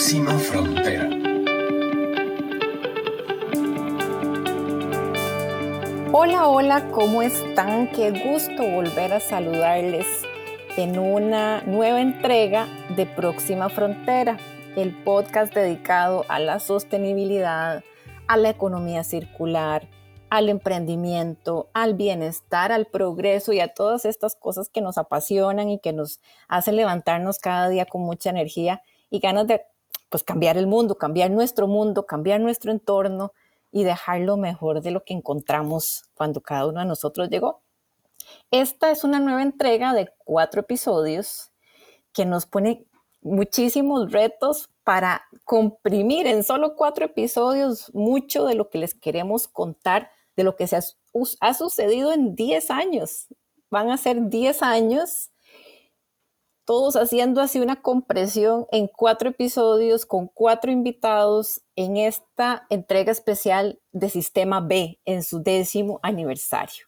Próxima 0.00 0.38
Frontera. 0.38 1.10
Hola, 6.10 6.48
hola, 6.48 6.88
¿cómo 6.90 7.20
están? 7.20 7.90
Qué 7.90 8.10
gusto 8.10 8.62
volver 8.62 9.12
a 9.12 9.20
saludarles 9.20 10.06
en 10.78 10.98
una 10.98 11.60
nueva 11.64 12.00
entrega 12.00 12.66
de 12.96 13.04
Próxima 13.04 13.68
Frontera, 13.68 14.38
el 14.74 14.96
podcast 15.04 15.52
dedicado 15.52 16.24
a 16.28 16.38
la 16.38 16.60
sostenibilidad, 16.60 17.84
a 18.26 18.36
la 18.38 18.48
economía 18.48 19.04
circular, 19.04 19.86
al 20.30 20.48
emprendimiento, 20.48 21.68
al 21.74 21.92
bienestar, 21.92 22.72
al 22.72 22.86
progreso 22.86 23.52
y 23.52 23.60
a 23.60 23.74
todas 23.74 24.06
estas 24.06 24.34
cosas 24.34 24.70
que 24.70 24.80
nos 24.80 24.96
apasionan 24.96 25.68
y 25.68 25.78
que 25.78 25.92
nos 25.92 26.22
hacen 26.48 26.76
levantarnos 26.76 27.38
cada 27.38 27.68
día 27.68 27.84
con 27.84 28.00
mucha 28.00 28.30
energía 28.30 28.80
y 29.10 29.18
ganas 29.18 29.46
de 29.46 29.60
pues, 30.10 30.22
cambiar 30.22 30.58
el 30.58 30.66
mundo, 30.66 30.98
cambiar 30.98 31.30
nuestro 31.30 31.66
mundo, 31.66 32.04
cambiar 32.04 32.40
nuestro 32.40 32.70
entorno 32.70 33.32
y 33.72 33.84
dejarlo 33.84 34.36
mejor 34.36 34.82
de 34.82 34.90
lo 34.90 35.04
que 35.04 35.14
encontramos 35.14 36.04
cuando 36.14 36.42
cada 36.42 36.66
uno 36.66 36.80
de 36.80 36.86
nosotros 36.86 37.30
llegó. 37.30 37.62
Esta 38.50 38.90
es 38.90 39.04
una 39.04 39.20
nueva 39.20 39.42
entrega 39.42 39.94
de 39.94 40.12
cuatro 40.18 40.60
episodios 40.60 41.52
que 42.12 42.26
nos 42.26 42.46
pone 42.46 42.86
muchísimos 43.22 44.12
retos 44.12 44.70
para 44.84 45.22
comprimir 45.44 46.26
en 46.26 46.42
solo 46.42 46.74
cuatro 46.74 47.04
episodios 47.04 47.94
mucho 47.94 48.46
de 48.46 48.54
lo 48.54 48.70
que 48.70 48.78
les 48.78 48.94
queremos 48.94 49.46
contar 49.46 50.10
de 50.36 50.44
lo 50.44 50.56
que 50.56 50.66
se 50.66 50.78
ha, 51.40 51.54
sucedido 51.54 52.12
en 52.12 52.34
10 52.34 52.70
años. 52.70 53.26
Van 53.70 53.90
a 53.90 53.96
ser 53.96 54.28
10 54.28 54.62
años, 54.62 55.30
todos 56.64 56.96
haciendo 56.96 57.40
así 57.40 57.60
una 57.60 57.82
compresión 57.82 58.66
en 58.70 58.86
cuatro 58.86 59.30
episodios 59.30 60.06
con 60.06 60.28
cuatro 60.28 60.70
invitados 60.70 61.62
en 61.76 61.96
esta 61.96 62.66
entrega 62.70 63.12
especial 63.12 63.80
de 63.92 64.08
Sistema 64.08 64.60
B 64.60 65.00
en 65.04 65.22
su 65.22 65.42
décimo 65.42 66.00
aniversario. 66.02 66.86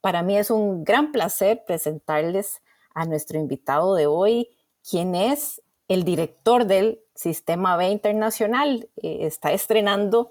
Para 0.00 0.22
mí 0.22 0.36
es 0.36 0.50
un 0.50 0.84
gran 0.84 1.12
placer 1.12 1.62
presentarles 1.64 2.62
a 2.94 3.04
nuestro 3.04 3.38
invitado 3.38 3.94
de 3.94 4.06
hoy, 4.06 4.48
quien 4.88 5.14
es 5.14 5.62
el 5.88 6.04
director 6.04 6.66
del 6.66 7.00
Sistema 7.14 7.76
B 7.76 7.90
Internacional. 7.90 8.88
Eh, 8.96 9.18
está 9.20 9.52
estrenando 9.52 10.30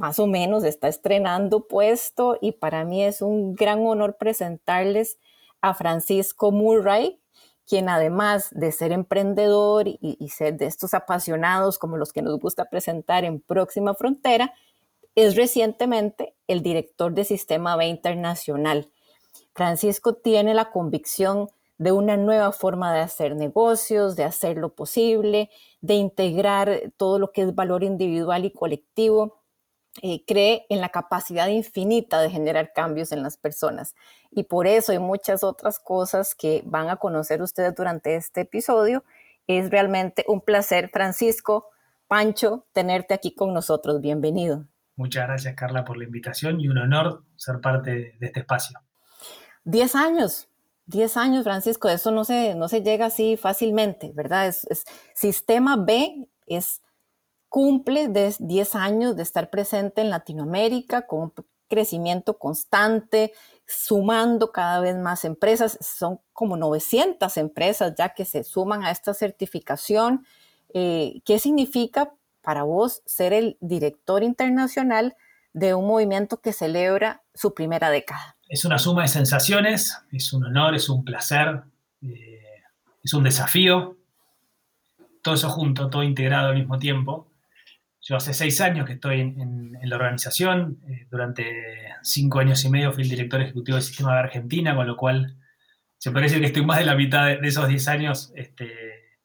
más 0.00 0.18
o 0.18 0.26
menos 0.26 0.64
está 0.64 0.88
estrenando 0.88 1.68
puesto 1.68 2.38
y 2.40 2.52
para 2.52 2.86
mí 2.86 3.04
es 3.04 3.20
un 3.20 3.54
gran 3.54 3.86
honor 3.86 4.16
presentarles 4.16 5.18
a 5.60 5.74
Francisco 5.74 6.50
Murray, 6.52 7.19
quien 7.70 7.88
además 7.88 8.48
de 8.50 8.72
ser 8.72 8.90
emprendedor 8.90 9.86
y, 9.86 10.28
ser 10.28 10.56
de 10.56 10.66
estos 10.66 10.92
apasionados 10.92 11.78
como 11.78 11.96
los 11.96 12.12
que 12.12 12.20
nos 12.20 12.40
gusta 12.40 12.64
presentar 12.64 13.24
en 13.24 13.40
Próxima 13.40 13.94
Frontera, 13.94 14.52
es 15.14 15.36
recientemente 15.36 16.34
el 16.48 16.62
director 16.62 17.14
de 17.14 17.24
Sistema 17.24 17.76
B 17.76 17.86
Internacional. 17.86 18.90
Francisco 19.54 20.14
tiene 20.14 20.52
la 20.52 20.72
convicción 20.72 21.48
de 21.78 21.92
una 21.92 22.16
nueva 22.16 22.50
forma 22.50 22.92
de 22.92 23.00
hacer 23.00 23.36
negocios, 23.36 24.16
de 24.16 24.24
hacer 24.24 24.56
lo 24.56 24.74
posible, 24.74 25.48
de 25.80 25.94
integrar 25.94 26.92
todo 26.96 27.20
lo 27.20 27.30
que 27.30 27.42
es 27.42 27.54
valor 27.54 27.84
individual 27.84 28.44
y 28.44 28.50
colectivo 28.50 29.39
eh, 30.02 30.24
cree 30.24 30.66
en 30.68 30.80
la 30.80 30.90
capacidad 30.90 31.48
infinita 31.48 32.20
de 32.20 32.30
generar 32.30 32.72
cambios 32.72 33.10
en 33.12 33.22
las 33.22 33.36
personas. 33.36 33.94
Y 34.30 34.44
por 34.44 34.66
eso 34.66 34.92
y 34.92 34.98
muchas 34.98 35.42
otras 35.42 35.80
cosas 35.80 36.34
que 36.34 36.62
van 36.64 36.88
a 36.88 36.96
conocer 36.96 37.42
ustedes 37.42 37.74
durante 37.74 38.14
este 38.14 38.42
episodio, 38.42 39.04
es 39.46 39.70
realmente 39.70 40.24
un 40.28 40.40
placer, 40.40 40.90
Francisco, 40.92 41.66
Pancho, 42.06 42.66
tenerte 42.72 43.14
aquí 43.14 43.34
con 43.34 43.52
nosotros. 43.52 44.00
Bienvenido. 44.00 44.64
Muchas 44.94 45.26
gracias, 45.26 45.54
Carla, 45.56 45.84
por 45.84 45.96
la 45.96 46.04
invitación 46.04 46.60
y 46.60 46.68
un 46.68 46.78
honor 46.78 47.24
ser 47.36 47.60
parte 47.60 48.16
de 48.20 48.26
este 48.26 48.40
espacio. 48.40 48.78
Diez 49.64 49.96
años, 49.96 50.48
diez 50.86 51.16
años, 51.16 51.42
Francisco, 51.42 51.88
eso 51.88 52.12
no 52.12 52.24
se, 52.24 52.54
no 52.54 52.68
se 52.68 52.82
llega 52.82 53.06
así 53.06 53.36
fácilmente, 53.36 54.12
¿verdad? 54.14 54.46
es, 54.46 54.84
sistema 55.14 55.76
B 55.76 56.28
es 56.46 56.80
cumple 57.50 58.08
de 58.08 58.34
10 58.38 58.74
años 58.76 59.16
de 59.16 59.22
estar 59.22 59.50
presente 59.50 60.00
en 60.00 60.08
Latinoamérica 60.08 61.06
con 61.06 61.20
un 61.20 61.32
crecimiento 61.68 62.38
constante, 62.38 63.32
sumando 63.66 64.52
cada 64.52 64.80
vez 64.80 64.96
más 64.96 65.24
empresas. 65.24 65.76
Son 65.82 66.20
como 66.32 66.56
900 66.56 67.36
empresas 67.36 67.92
ya 67.98 68.14
que 68.14 68.24
se 68.24 68.44
suman 68.44 68.84
a 68.84 68.90
esta 68.90 69.12
certificación. 69.12 70.24
Eh, 70.72 71.20
¿Qué 71.24 71.38
significa 71.38 72.14
para 72.40 72.62
vos 72.62 73.02
ser 73.04 73.32
el 73.32 73.58
director 73.60 74.22
internacional 74.22 75.16
de 75.52 75.74
un 75.74 75.86
movimiento 75.86 76.40
que 76.40 76.52
celebra 76.52 77.22
su 77.34 77.52
primera 77.52 77.90
década? 77.90 78.36
Es 78.48 78.64
una 78.64 78.78
suma 78.78 79.02
de 79.02 79.08
sensaciones, 79.08 79.96
es 80.12 80.32
un 80.32 80.44
honor, 80.44 80.76
es 80.76 80.88
un 80.88 81.04
placer, 81.04 81.62
eh, 82.02 82.62
es 83.02 83.12
un 83.12 83.24
desafío, 83.24 83.96
todo 85.22 85.34
eso 85.34 85.48
junto, 85.50 85.90
todo 85.90 86.04
integrado 86.04 86.48
al 86.48 86.54
mismo 86.54 86.78
tiempo. 86.78 87.29
Yo 88.02 88.16
hace 88.16 88.32
seis 88.32 88.60
años 88.60 88.86
que 88.86 88.94
estoy 88.94 89.20
en, 89.20 89.78
la 89.82 89.96
organización, 89.96 90.80
eh, 90.88 91.06
durante 91.10 91.44
cinco 92.02 92.38
años 92.38 92.64
y 92.64 92.70
medio 92.70 92.92
fui 92.92 93.02
el 93.02 93.10
director 93.10 93.42
ejecutivo 93.42 93.76
del 93.76 93.84
sistema 93.84 94.14
de 94.14 94.20
Argentina, 94.20 94.74
con 94.74 94.86
lo 94.86 94.96
cual 94.96 95.36
se 95.98 96.10
parece 96.10 96.40
que 96.40 96.46
estoy 96.46 96.64
más 96.64 96.78
de 96.78 96.86
la 96.86 96.94
mitad 96.94 97.26
de, 97.26 97.46
esos 97.46 97.68
diez 97.68 97.88
años 97.88 98.32
este, 98.34 98.70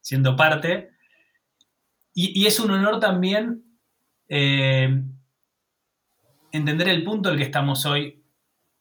siendo 0.01 0.35
parte. 0.35 0.91
Y, 2.13 2.45
es 2.45 2.59
un 2.59 2.71
honor 2.71 2.99
también 2.99 3.63
eh, 4.27 5.03
entender 6.51 6.89
el 6.89 7.03
punto 7.03 7.29
en 7.29 7.33
el 7.33 7.39
que 7.39 7.45
estamos 7.45 7.85
hoy, 7.85 8.23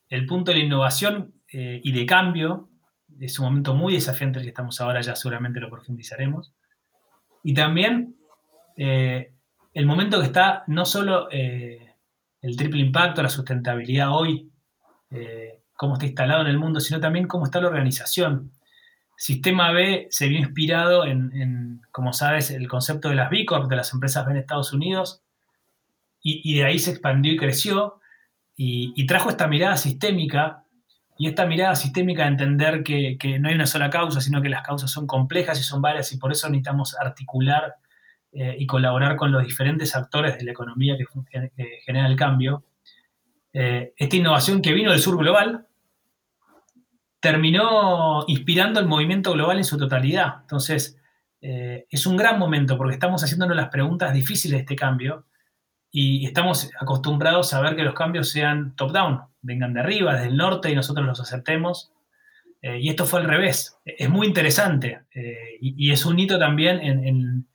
el 0.09 0.27
punto 0.27 0.53
de 0.53 0.59
la 0.59 0.65
innovación 0.65 1.35
eh, 1.53 1.81
y 1.83 1.93
de 1.93 2.07
cambio. 2.07 2.69
Es 3.21 3.39
un 3.39 3.47
momento 3.47 3.75
muy 3.75 3.95
desafiante 3.95 4.39
el 4.39 4.45
que 4.45 4.51
estamos 4.51 4.81
ahora, 4.81 5.01
ya 5.01 5.15
seguramente 5.15 5.61
lo 5.61 5.71
profundizaremos. 5.71 6.53
Y 7.45 7.55
también 7.55 8.17
el 9.75 9.87
momento 9.87 10.21
que 10.21 10.27
está 10.27 10.63
no 10.69 10.87
solo 10.87 11.29
eh, 11.31 11.95
el 12.41 12.57
triple 12.57 12.81
impacto, 12.81 13.23
la 13.23 13.29
sustentabilidad 13.29 14.13
hoy, 14.13 14.51
eh, 15.11 15.63
cómo 15.75 15.95
está 15.95 16.07
instalado 16.07 16.43
en 16.43 16.47
el 16.47 16.59
mundo, 16.59 16.79
sino 16.79 17.01
también 17.01 17.27
cómo 17.27 17.45
está 17.45 17.61
la 17.61 17.67
organización. 17.67 18.53
Sistema 19.17 19.73
B 19.73 20.07
se 20.11 20.29
vio 20.29 20.39
inspirado 20.39 21.05
en, 21.05 21.83
como 21.91 22.13
sabes, 22.13 22.51
el 22.51 22.69
concepto 22.69 23.09
de 23.09 23.17
las 23.17 23.31
B 23.31 23.45
Corp, 23.45 23.69
de 23.69 23.77
las 23.77 23.93
empresas 23.93 24.25
B 24.25 24.33
en 24.33 24.39
Estados 24.39 24.73
Unidos, 24.73 25.23
y, 26.27 26.55
de 26.55 26.65
ahí 26.65 26.79
se 26.79 26.91
expandió 26.91 27.33
y 27.33 27.37
creció, 27.37 28.01
y, 28.57 29.07
trajo 29.07 29.29
esta 29.29 29.47
mirada 29.47 29.77
sistémica, 29.77 30.65
y 31.19 31.29
esta 31.29 31.45
mirada 31.45 31.77
sistémica 31.77 32.23
de 32.23 32.29
entender 32.29 32.83
que, 32.83 33.19
no 33.39 33.49
hay 33.49 33.55
una 33.55 33.67
sola 33.67 33.91
causa, 33.91 34.21
sino 34.21 34.41
que 34.41 34.49
las 34.49 34.63
causas 34.63 34.91
son 34.91 35.07
complejas 35.07 35.61
y 35.61 35.63
son 35.63 35.83
varias, 35.83 36.13
y 36.13 36.17
por 36.17 36.33
eso 36.33 36.49
necesitamos 36.49 36.97
articular 36.99 37.75
eh, 38.37 38.57
y 38.59 38.67
colaborar 38.67 39.15
con 39.15 39.31
los 39.31 39.45
diferentes 39.45 39.95
actores 39.95 40.37
de 40.37 40.43
la 40.43 40.51
economía 40.51 40.97
que, 40.99 41.07
genera 41.87 42.09
el 42.09 42.17
cambio, 42.17 42.65
eh, 43.53 43.93
esta 43.97 44.17
innovación 44.17 44.61
que 44.61 44.73
vino 44.73 44.91
del 44.91 44.99
sur 44.99 45.17
global 45.17 45.69
terminó 47.21 48.25
inspirando 48.27 48.81
el 48.81 48.87
movimiento 48.87 49.35
global 49.35 49.59
en 49.59 49.65
su 49.65 49.79
totalidad. 49.79 50.39
Entonces, 50.41 51.01
eh, 51.41 51.87
es 51.89 52.07
un 52.07 52.17
gran 52.17 52.41
momento 52.41 52.77
porque 52.77 52.95
estamos 52.95 53.23
haciéndonos 53.23 53.57
las 53.57 53.69
preguntas 53.69 54.13
difíciles 54.13 54.57
de 54.57 54.63
este 54.63 54.75
cambio 54.75 55.27
y 55.93 56.27
estamos 56.27 56.73
acostumbrados 56.81 57.55
a 57.55 57.61
ver 57.61 57.77
que 57.77 57.85
los 57.85 57.95
cambios 57.95 58.31
sean 58.31 58.75
top-down, 58.75 59.21
vengan 59.43 59.75
de 59.75 59.81
arriba, 59.81 60.15
desde 60.15 60.27
el 60.27 60.37
norte 60.37 60.73
y 60.73 60.75
nosotros 60.75 61.07
los 61.07 61.21
aceptemos. 61.21 61.93
y 62.61 62.89
esto 62.89 63.05
fue 63.07 63.21
al 63.21 63.29
revés. 63.29 63.79
Es 63.85 64.11
muy 64.11 64.27
interesante 64.27 65.03
y, 65.61 65.93
es 65.93 66.05
un 66.05 66.19
hito 66.19 66.39
también 66.39 66.81
en 66.81 67.47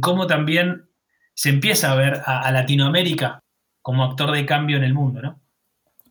cómo 0.00 0.26
también 0.26 0.88
se 1.34 1.50
empieza 1.50 1.92
a 1.92 1.96
ver 1.96 2.22
a, 2.24 2.50
Latinoamérica 2.52 3.40
como 3.82 4.04
actor 4.04 4.30
de 4.32 4.46
cambio 4.46 4.76
en 4.76 4.84
el 4.84 4.94
mundo, 4.94 5.20
¿no? 5.20 5.40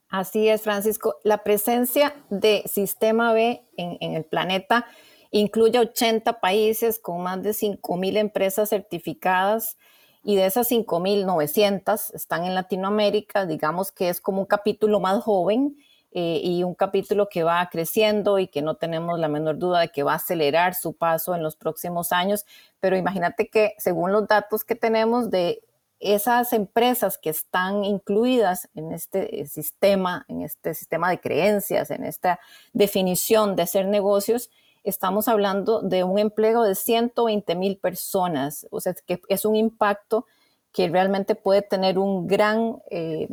Así 0.09 0.47
es, 0.47 0.61
Francisco. 0.61 1.15
La 1.23 1.43
presencia 1.43 2.13
de 2.29 2.63
Sistema 2.67 3.33
B 3.33 3.63
en, 3.77 4.13
el 4.13 4.25
planeta 4.25 4.85
incluye 5.31 5.79
80 5.79 6.39
países 6.39 6.99
con 6.99 7.23
más 7.23 7.41
de 7.41 7.51
5.000 7.51 8.17
empresas 8.17 8.69
certificadas 8.69 9.77
y 10.23 10.35
de 10.35 10.45
esas 10.45 10.69
5.900 10.69 12.13
están 12.13 12.43
en 12.43 12.53
Latinoamérica. 12.53 13.47
Digamos 13.47 13.91
que 13.91 14.09
es 14.09 14.21
como 14.21 14.41
un 14.41 14.45
capítulo 14.45 14.99
más 14.99 15.23
joven 15.23 15.77
eh, 16.15 16.39
y 16.44 16.63
un 16.63 16.75
capítulo 16.75 17.27
que 17.27 17.44
va 17.44 17.68
creciendo 17.71 18.38
y 18.38 18.48
que 18.48 18.62
no 18.62 18.75
tenemos 18.75 19.19
la 19.19 19.27
menor 19.27 19.57
duda 19.57 19.80
de 19.80 19.89
que 19.89 20.04
va 20.04 20.13
a 20.13 20.18
acelerar 20.18 20.75
su 20.75 20.94
paso 20.94 21.33
en 21.33 21.42
los 21.42 21.56
próximos 21.56 22.12
años. 22.12 22.45
Pero 22.80 22.95
imagínate 22.95 23.50
que 23.50 23.74
según 23.80 24.12
los 24.12 24.27
datos 24.27 24.63
que 24.63 24.75
tenemos 24.75 25.31
de 25.31 25.63
esas 26.00 26.54
empresas 26.54 27.18
que 27.18 27.31
están 27.31 27.83
incluidas 27.83 28.69
en 28.75 28.92
este 28.92 29.42
eh, 29.42 29.48
sistema, 29.48 30.25
en 30.27 30.42
este 30.42 30.75
sistema 30.75 31.10
de 31.10 31.19
creencias, 31.19 31.89
en 31.89 32.04
esta 32.04 32.39
definición 32.74 33.56
de 33.56 33.63
hacer 33.63 33.88
negocios, 33.88 34.51
estamos 34.83 35.27
hablando 35.27 35.81
de 35.81 36.04
un 36.04 36.19
empleo 36.19 36.62
de 36.62 36.75
120 36.75 37.56
mil 37.56 37.77
personas, 37.77 38.68
o 38.69 38.81
sea, 38.81 38.94
que 38.94 39.21
es 39.30 39.45
un 39.45 39.56
impacto 39.56 40.25
que 40.73 40.89
realmente 40.89 41.35
puede 41.35 41.61
tener 41.61 41.99
un 41.99 42.27
gran, 42.27 42.77
eh, 42.89 43.29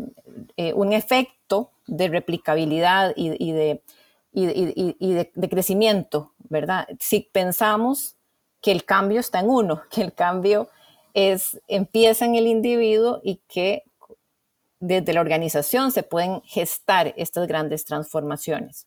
eh, 0.56 0.72
un 0.74 0.92
efecto 0.92 1.70
de 1.86 2.08
replicabilidad 2.08 3.14
y, 3.16 3.52
de, 3.52 3.82
de, 4.32 5.48
crecimiento, 5.48 6.34
¿verdad? 6.50 6.86
Si 7.00 7.28
pensamos 7.32 8.16
que 8.60 8.72
el 8.72 8.84
cambio 8.84 9.20
está 9.20 9.40
en 9.40 9.48
uno, 9.48 9.82
que 9.90 10.02
el 10.02 10.12
cambio 10.12 10.68
es, 11.14 11.60
empieza 11.66 12.26
en 12.26 12.34
el 12.34 12.46
individuo 12.46 13.20
y 13.24 13.40
que 13.48 13.84
desde 14.78 15.12
la 15.12 15.20
organización 15.20 15.92
se 15.92 16.02
pueden 16.02 16.42
gestar 16.42 17.14
estas 17.16 17.46
grandes 17.46 17.84
transformaciones. 17.84 18.86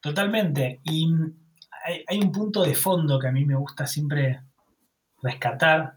Totalmente. 0.00 0.80
Y 0.84 1.08
hay, 2.08 2.20
un 2.20 2.32
punto 2.32 2.64
de 2.64 2.74
fondo 2.74 3.18
que 3.18 3.28
a 3.28 3.32
mí 3.32 3.44
me 3.44 3.56
gusta 3.56 3.86
siempre 3.86 4.40
rescatar, 5.22 5.94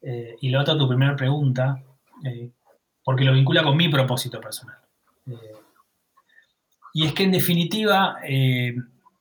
eh, 0.00 0.36
y 0.40 0.48
lo 0.50 0.60
otro 0.60 0.78
tu 0.78 0.88
primera 0.88 1.16
pregunta, 1.16 1.82
eh, 2.24 2.50
porque 3.04 3.24
lo 3.24 3.32
vincula 3.32 3.62
con 3.62 3.76
mi 3.76 3.88
propósito 3.88 4.40
personal. 4.40 4.78
Eh, 5.26 5.52
y 6.94 7.06
es 7.06 7.12
que 7.12 7.24
en 7.24 7.32
definitiva, 7.32 8.16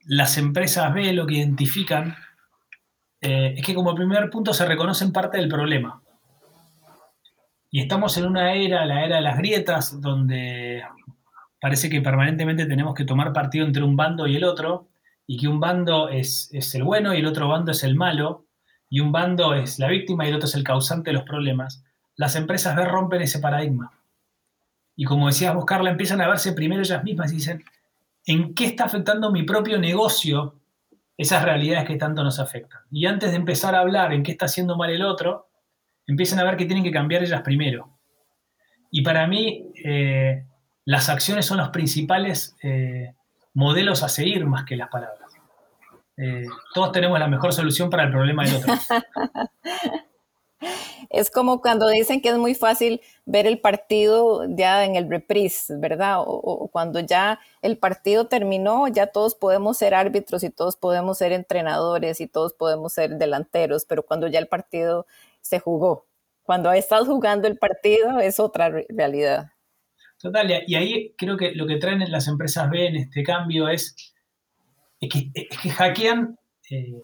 las 0.05 0.37
empresas 0.37 0.93
B 0.93 1.11
lo 1.13 1.27
que 1.27 1.35
identifican 1.35 2.15
es 3.19 3.65
que 3.65 3.75
como 3.75 3.93
primer 3.93 4.29
punto 4.29 4.53
se 4.53 4.65
reconocen 4.65 5.11
parte 5.11 5.37
del 5.37 5.49
problema. 5.49 6.01
Y 7.69 7.81
estamos 7.81 8.17
en 8.17 8.25
una 8.25 8.53
era, 8.53 8.85
la 8.85 9.05
era 9.05 9.17
de 9.17 9.21
las 9.21 9.37
grietas, 9.37 9.99
donde 9.99 10.81
parece 11.59 11.89
que 11.89 12.01
permanentemente 12.01 12.65
tenemos 12.65 12.95
que 12.95 13.05
tomar 13.05 13.33
partido 13.33 13.65
entre 13.65 13.83
un 13.83 13.95
bando 13.95 14.27
y 14.27 14.37
el 14.37 14.45
otro, 14.45 14.87
y 15.27 15.37
que 15.37 15.47
un 15.47 15.59
bando 15.59 16.09
es, 16.09 16.49
el 16.73 16.83
bueno 16.83 17.13
y 17.13 17.19
el 17.19 17.25
otro 17.25 17.49
bando 17.49 17.71
es 17.71 17.83
el 17.83 17.95
malo, 17.95 18.46
y 18.89 18.99
un 18.99 19.11
bando 19.11 19.53
es 19.53 19.79
la 19.79 19.87
víctima 19.87 20.25
y 20.25 20.29
el 20.29 20.35
otro 20.35 20.47
es 20.47 20.55
el 20.55 20.63
causante 20.63 21.09
de 21.09 21.15
los 21.15 21.23
problemas, 21.23 21.83
las 22.15 22.35
empresas 22.35 22.75
B 22.75 22.85
rompen 22.85 23.21
ese 23.21 23.39
paradigma. 23.39 23.91
Y 24.95 25.05
como 25.05 25.27
decías 25.27 25.53
vos, 25.53 25.65
Carla, 25.65 25.91
empiezan 25.91 26.21
a 26.21 26.27
verse 26.27 26.53
primero 26.53 26.81
ellas 26.81 27.03
mismas 27.03 27.31
y 27.31 27.35
dicen, 27.35 27.63
¿en 28.25 28.55
qué 28.55 28.65
está 28.65 28.85
afectando 28.85 29.31
mi 29.31 29.43
propio 29.43 29.77
negocio 29.77 30.55
esas 31.15 31.43
realidades 31.43 31.87
que 31.87 31.97
tanto 31.97 32.23
nos 32.23 32.39
afectan? 32.39 32.81
Y 32.91 33.05
antes 33.05 33.31
de 33.31 33.37
empezar 33.37 33.75
a 33.75 33.79
hablar 33.79 34.13
en 34.13 34.23
qué 34.23 34.31
está 34.31 34.45
haciendo 34.45 34.75
mal 34.75 34.89
el 34.89 35.03
otro, 35.03 35.47
empiezan 36.07 36.39
a 36.39 36.43
ver 36.43 36.57
que 36.57 36.65
tienen 36.65 36.83
que 36.83 36.91
cambiar 36.91 37.21
ellas 37.21 37.41
primero. 37.41 37.99
Y 38.89 39.03
para 39.03 39.27
mí, 39.27 39.71
eh, 39.83 40.45
las 40.85 41.09
acciones 41.09 41.45
son 41.45 41.57
los 41.57 41.69
principales 41.69 42.55
eh, 42.63 43.13
modelos 43.53 44.03
a 44.03 44.09
seguir 44.09 44.45
más 44.45 44.63
que 44.63 44.77
las 44.77 44.89
palabras. 44.89 45.26
Eh, 46.17 46.45
todos 46.73 46.91
tenemos 46.91 47.19
la 47.19 47.27
mejor 47.27 47.53
solución 47.53 47.89
para 47.89 48.03
el 48.03 48.11
problema 48.11 48.43
del 48.43 48.55
otro. 48.55 48.73
Es 51.09 51.29
como 51.31 51.61
cuando 51.61 51.87
dicen 51.87 52.21
que 52.21 52.29
es 52.29 52.37
muy 52.37 52.55
fácil 52.55 53.01
ver 53.25 53.45
el 53.47 53.59
partido 53.59 54.45
ya 54.49 54.83
en 54.85 54.95
el 54.95 55.09
reprise, 55.09 55.75
¿verdad? 55.77 56.17
O, 56.19 56.69
cuando 56.71 56.99
ya 56.99 57.39
el 57.61 57.77
partido 57.77 58.27
terminó, 58.27 58.87
ya 58.87 59.07
todos 59.07 59.35
podemos 59.35 59.77
ser 59.77 59.93
árbitros 59.93 60.43
y 60.43 60.49
todos 60.49 60.75
podemos 60.75 61.17
ser 61.17 61.31
entrenadores 61.31 62.19
y 62.21 62.27
todos 62.27 62.53
podemos 62.53 62.93
ser 62.93 63.17
delanteros, 63.17 63.85
pero 63.85 64.03
cuando 64.03 64.27
ya 64.27 64.39
el 64.39 64.47
partido 64.47 65.05
se 65.41 65.59
jugó, 65.59 66.07
cuando 66.43 66.71
estás 66.71 67.05
jugando 67.05 67.47
el 67.47 67.57
partido 67.57 68.19
es 68.19 68.39
otra 68.39 68.69
realidad. 68.89 69.51
Total, 70.19 70.63
y 70.65 70.75
ahí 70.75 71.13
creo 71.15 71.37
que 71.37 71.51
lo 71.51 71.67
que 71.67 71.77
traen 71.77 72.03
las 72.11 72.27
empresas 72.27 72.69
B 72.71 72.87
en 72.87 72.95
este 72.95 73.23
cambio 73.23 73.69
es, 73.69 73.95
que, 74.99 75.69
hackean 75.71 76.37
eh, 76.69 77.01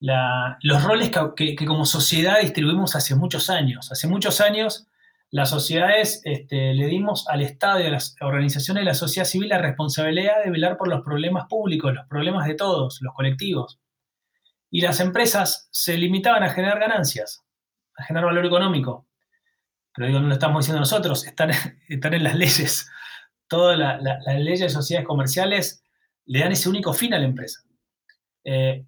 los 0.00 0.84
roles 0.84 1.10
que, 1.36 1.56
como 1.66 1.84
sociedad 1.84 2.40
distribuimos 2.40 2.94
hace 2.94 3.14
muchos 3.14 3.50
años. 3.50 3.90
Hace 3.90 4.06
muchos 4.06 4.40
años 4.40 4.86
las 5.30 5.50
sociedades 5.50 6.22
este, 6.24 6.74
le 6.74 6.86
dimos 6.86 7.28
al 7.28 7.42
Estado 7.42 7.80
y 7.80 7.86
a 7.86 7.90
las 7.90 8.16
organizaciones 8.20 8.82
de 8.82 8.86
la 8.86 8.94
sociedad 8.94 9.26
civil 9.26 9.48
la 9.48 9.58
responsabilidad 9.58 10.44
de 10.44 10.50
velar 10.50 10.76
por 10.76 10.88
los 10.88 11.02
problemas 11.02 11.46
públicos, 11.48 11.92
los 11.92 12.06
problemas 12.06 12.46
de 12.46 12.54
todos, 12.54 13.00
los 13.02 13.14
colectivos. 13.14 13.78
Y 14.70 14.82
las 14.82 15.00
empresas 15.00 15.68
se 15.72 15.96
limitaban 15.96 16.42
a 16.42 16.50
generar 16.50 16.78
ganancias, 16.78 17.42
a 17.96 18.04
generar 18.04 18.26
valor 18.26 18.46
económico 18.46 19.08
pero 19.98 20.06
digo, 20.06 20.20
no 20.20 20.28
lo 20.28 20.34
estamos 20.34 20.64
diciendo 20.64 20.78
nosotros, 20.78 21.26
están, 21.26 21.50
están 21.88 22.14
en 22.14 22.22
las 22.22 22.36
leyes. 22.36 22.88
Todas 23.48 23.76
las 23.76 24.38
leyes 24.38 24.60
de 24.60 24.68
sociedades 24.68 25.08
comerciales 25.08 25.82
le 26.28 26.40
dan 26.40 26.52
ese 26.52 26.68
único 26.68 26.92
fin 26.92 27.14
a 27.14 27.18
la 27.18 27.24
empresa. 27.24 27.62
Eh, 28.44 28.84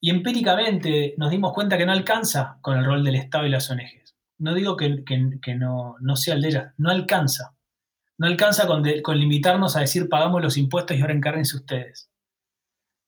y 0.00 0.10
empíricamente 0.10 1.14
nos 1.18 1.30
dimos 1.30 1.52
cuenta 1.52 1.76
que 1.76 1.86
no 1.86 1.92
alcanza 1.92 2.58
con 2.60 2.78
el 2.78 2.84
rol 2.84 3.04
del 3.04 3.16
Estado 3.16 3.46
y 3.46 3.50
las 3.50 3.70
ONGs. 3.70 4.16
No 4.38 4.54
digo 4.54 4.76
que, 4.76 4.88
no, 5.56 5.96
sea 6.16 6.34
el 6.34 6.42
de 6.42 6.48
ellas, 6.48 6.74
no 6.76 6.90
alcanza. 6.90 7.54
No 8.16 8.26
alcanza 8.26 8.66
con, 8.66 8.82
limitarnos 8.82 9.76
a 9.76 9.80
decir 9.80 10.08
pagamos 10.08 10.42
los 10.42 10.56
impuestos 10.56 10.96
y 10.96 11.00
ahora 11.00 11.14
encárguense 11.14 11.56
ustedes. 11.56 12.10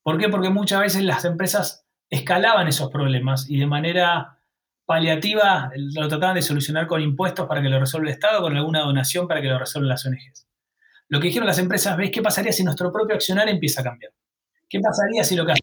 ¿Por 0.02 0.18
qué? 0.18 0.28
Porque 0.28 0.50
muchas 0.50 0.80
veces 0.80 1.02
las 1.04 1.24
empresas 1.24 1.86
escalaban 2.10 2.68
esos 2.68 2.90
problemas 2.90 3.48
y 3.48 3.58
de 3.58 3.66
manera 3.66 4.38
paliativa 4.84 5.70
lo 5.76 6.08
trataban 6.08 6.34
de 6.34 6.42
solucionar 6.42 6.86
con 6.86 7.00
impuestos 7.00 7.46
para 7.46 7.62
que 7.62 7.68
lo 7.68 7.78
resuelva 7.78 8.08
el 8.08 8.14
Estado, 8.14 8.42
con 8.42 8.56
alguna 8.56 8.80
donación 8.80 9.28
para 9.28 9.40
que 9.40 9.48
lo 9.48 9.58
resuelvan 9.58 9.90
las 9.90 10.04
ONGs. 10.04 10.49
Lo 11.10 11.18
que 11.18 11.26
dijeron 11.26 11.48
las 11.48 11.58
empresas, 11.58 11.96
¿ves 11.96 12.12
qué 12.12 12.22
pasaría 12.22 12.52
si 12.52 12.62
nuestro 12.62 12.92
propio 12.92 13.16
accionar 13.16 13.48
empieza 13.48 13.80
a 13.80 13.84
cambiar? 13.84 14.12
¿Qué 14.68 14.78
pasaría 14.78 15.24
si 15.24 15.34
lo 15.34 15.44
que 15.44 15.54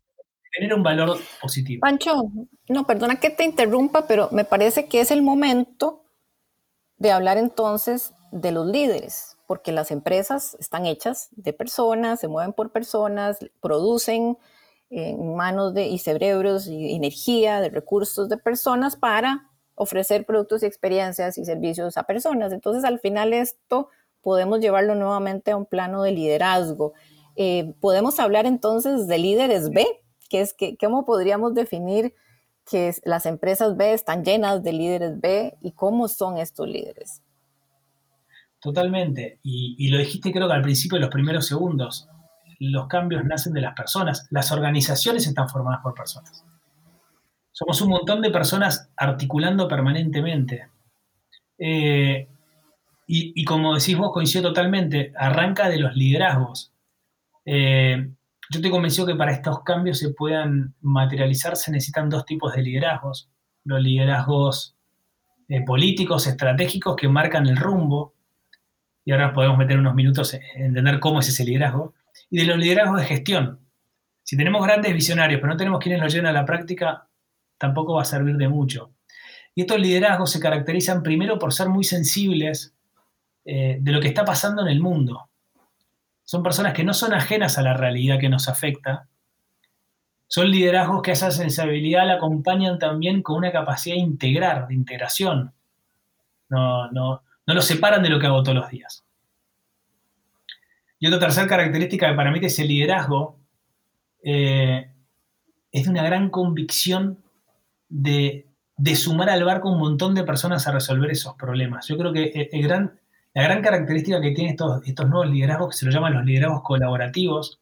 genera 0.51 0.75
un 0.75 0.83
valor 0.83 1.17
positivo? 1.41 1.79
Pancho, 1.79 2.29
no, 2.67 2.85
perdona 2.85 3.15
que 3.15 3.29
te 3.29 3.45
interrumpa, 3.45 4.07
pero 4.07 4.27
me 4.33 4.43
parece 4.43 4.87
que 4.87 4.99
es 4.99 5.09
el 5.09 5.21
momento 5.21 6.03
de 6.97 7.11
hablar 7.11 7.37
entonces 7.37 8.13
de 8.33 8.51
los 8.51 8.67
líderes, 8.67 9.37
porque 9.47 9.71
las 9.71 9.89
empresas 9.89 10.57
están 10.59 10.85
hechas 10.85 11.29
de 11.31 11.53
personas, 11.53 12.19
se 12.19 12.27
mueven 12.27 12.51
por 12.51 12.73
personas, 12.73 13.37
producen, 13.61 14.37
en 14.89 15.33
manos 15.33 15.73
de, 15.73 15.87
y 15.87 15.97
cerebros 15.99 16.67
y 16.67 16.93
energía, 16.93 17.61
de 17.61 17.69
recursos 17.69 18.27
de 18.27 18.37
personas 18.37 18.97
para 18.97 19.49
ofrecer 19.75 20.25
productos 20.25 20.63
y 20.63 20.65
experiencias 20.65 21.37
y 21.37 21.45
servicios 21.45 21.95
a 21.95 22.03
personas. 22.03 22.51
Entonces, 22.51 22.83
al 22.83 22.99
final 22.99 23.31
esto 23.31 23.89
podemos 24.27 24.59
llevarlo 24.59 24.93
nuevamente 24.93 25.51
a 25.51 25.55
un 25.55 25.65
plano 25.65 26.03
de 26.03 26.11
liderazgo. 26.11 26.91
Eh, 27.37 27.73
podemos 27.79 28.19
hablar 28.19 28.45
entonces 28.45 29.07
de 29.07 29.19
líderes 29.19 29.69
B, 29.69 29.87
que 30.29 30.41
es 30.41 30.53
que, 30.53 30.75
cómo 30.75 31.05
podríamos 31.05 31.53
definir 31.53 32.13
que 32.69 32.93
las 33.05 33.25
empresas 33.25 33.77
B 33.77 33.93
están 33.93 34.25
llenas 34.25 34.63
de 34.63 34.73
líderes 34.73 35.21
B 35.21 35.57
y 35.61 35.71
cómo 35.71 36.09
son 36.09 36.39
estos 36.39 36.67
líderes. 36.67 37.23
Totalmente. 38.59 39.39
Y, 39.43 39.89
lo 39.91 39.97
dijiste 39.97 40.33
creo 40.33 40.49
que 40.49 40.55
al 40.55 40.61
principio 40.61 40.97
de 40.97 41.05
los 41.05 41.09
primeros 41.09 41.47
segundos 41.47 42.09
los 42.59 42.87
cambios 42.89 43.23
nacen 43.23 43.53
de 43.53 43.61
las 43.61 43.75
personas. 43.75 44.27
Las 44.29 44.51
organizaciones 44.51 45.25
están 45.25 45.47
formadas 45.47 45.79
por 45.81 45.93
personas. 45.93 46.43
Somos 47.53 47.81
un 47.81 47.91
montón 47.91 48.21
de 48.21 48.29
personas 48.29 48.89
articulando 48.97 49.69
permanentemente. 49.69 50.67
Eh, 51.57 52.27
y, 53.09 53.45
como 53.45 53.73
decís 53.73 53.97
vos, 53.97 54.11
coincido 54.11 54.49
totalmente, 54.49 55.13
arranca 55.15 55.69
de 55.69 55.79
los 55.79 55.95
liderazgos. 55.95 56.73
Eh, 57.45 57.95
yo 58.49 58.59
estoy 58.59 58.69
convencido 58.69 59.07
que 59.07 59.15
para 59.15 59.31
estos 59.31 59.63
cambios 59.63 59.99
se 59.99 60.09
puedan 60.09 60.75
materializar 60.81 61.55
se 61.55 61.71
necesitan 61.71 62.09
dos 62.09 62.25
tipos 62.25 62.53
de 62.53 62.63
liderazgos. 62.63 63.29
Los 63.63 63.81
liderazgos 63.81 64.75
eh, 65.47 65.63
políticos, 65.63 66.27
estratégicos, 66.27 66.97
que 66.97 67.07
marcan 67.07 67.47
el 67.47 67.55
rumbo. 67.55 68.13
Y 69.05 69.13
ahora 69.13 69.33
podemos 69.33 69.57
meter 69.57 69.79
unos 69.79 69.95
minutos 69.95 70.33
en 70.33 70.41
entender 70.57 70.99
cómo 70.99 71.21
es 71.21 71.29
ese 71.29 71.45
liderazgo 71.45 71.93
y 72.29 72.39
de 72.39 72.45
los 72.45 72.57
liderazgos 72.57 72.99
de 72.99 73.05
gestión. 73.05 73.59
Si 74.23 74.35
tenemos 74.35 74.65
grandes 74.65 74.93
visionarios, 74.93 75.39
pero 75.39 75.53
no 75.53 75.57
tenemos 75.57 75.79
quienes 75.79 76.01
los 76.01 76.11
lleven 76.11 76.27
a 76.27 76.33
la 76.33 76.45
práctica, 76.45 77.07
tampoco 77.57 77.93
va 77.93 78.01
a 78.01 78.05
servir 78.05 78.35
de 78.35 78.49
mucho. 78.49 78.91
Y 79.55 79.61
estos 79.61 79.79
liderazgos 79.79 80.31
se 80.31 80.41
caracterizan 80.41 81.03
primero 81.03 81.39
por 81.39 81.53
ser 81.53 81.69
muy 81.69 81.85
sensibles 81.85 82.76
eh, 83.49 83.77
de 83.79 83.91
lo 83.91 84.01
que 84.01 84.09
está 84.09 84.25
pasando 84.25 84.61
en 84.61 84.67
el 84.67 84.81
mundo. 84.81 85.29
Son 86.23 86.43
personas 86.43 86.73
que 86.73 86.83
no 86.83 86.93
son 86.93 87.13
ajenas 87.13 87.57
a 87.57 87.61
la 87.61 87.73
realidad 87.73 88.19
que 88.19 88.29
nos 88.29 88.49
afecta. 88.49 89.07
Son 90.27 90.51
liderazgos 90.51 91.01
que 91.01 91.11
esa 91.11 91.31
sensibilidad 91.31 92.05
la 92.05 92.15
acompañan 92.15 92.77
también 92.77 93.23
con 93.23 93.37
una 93.37 93.51
capacidad 93.51 93.95
de 93.95 94.01
integrar, 94.01 94.67
de 94.67 94.73
integración. 94.75 95.53
No, 96.49 96.91
no, 96.91 97.23
no 97.45 97.53
lo 97.53 97.61
separan 97.61 98.03
de 98.03 98.09
lo 98.09 98.19
que 98.19 98.27
hago 98.27 98.43
todos 98.43 98.57
los 98.57 98.69
días. 98.69 99.05
Y 100.99 101.07
otra 101.07 101.19
tercera 101.19 101.47
característica 101.47 102.09
que 102.09 102.15
para 102.15 102.31
mí 102.31 102.39
es 102.41 102.59
el 102.59 102.67
liderazgo, 102.67 103.39
eh, 104.21 104.91
es 105.71 105.85
de 105.85 105.89
una 105.89 106.03
gran 106.03 106.29
convicción 106.29 107.23
de, 107.87 108.45
sumar 108.95 109.29
al 109.29 109.43
barco 109.43 109.71
un 109.71 109.79
montón 109.79 110.15
de 110.15 110.23
personas 110.23 110.67
a 110.67 110.71
resolver 110.73 111.11
esos 111.11 111.35
problemas. 111.35 111.87
Yo 111.87 111.97
creo 111.97 112.11
que 112.11 112.49
el 112.51 112.63
gran, 112.63 112.99
la 113.37 113.43
gran 113.43 113.61
característica 113.61 114.19
que 114.19 114.31
tienen 114.31 114.53
estos, 114.53 114.81
estos 114.87 115.07
nuevos 115.07 115.29
liderazgos, 115.29 115.69
que 115.69 115.77
se 115.77 115.85
lo 115.85 115.91
llaman 115.91 116.15
los 116.15 116.25
liderazgos 116.25 116.63
colaborativos, 116.63 117.59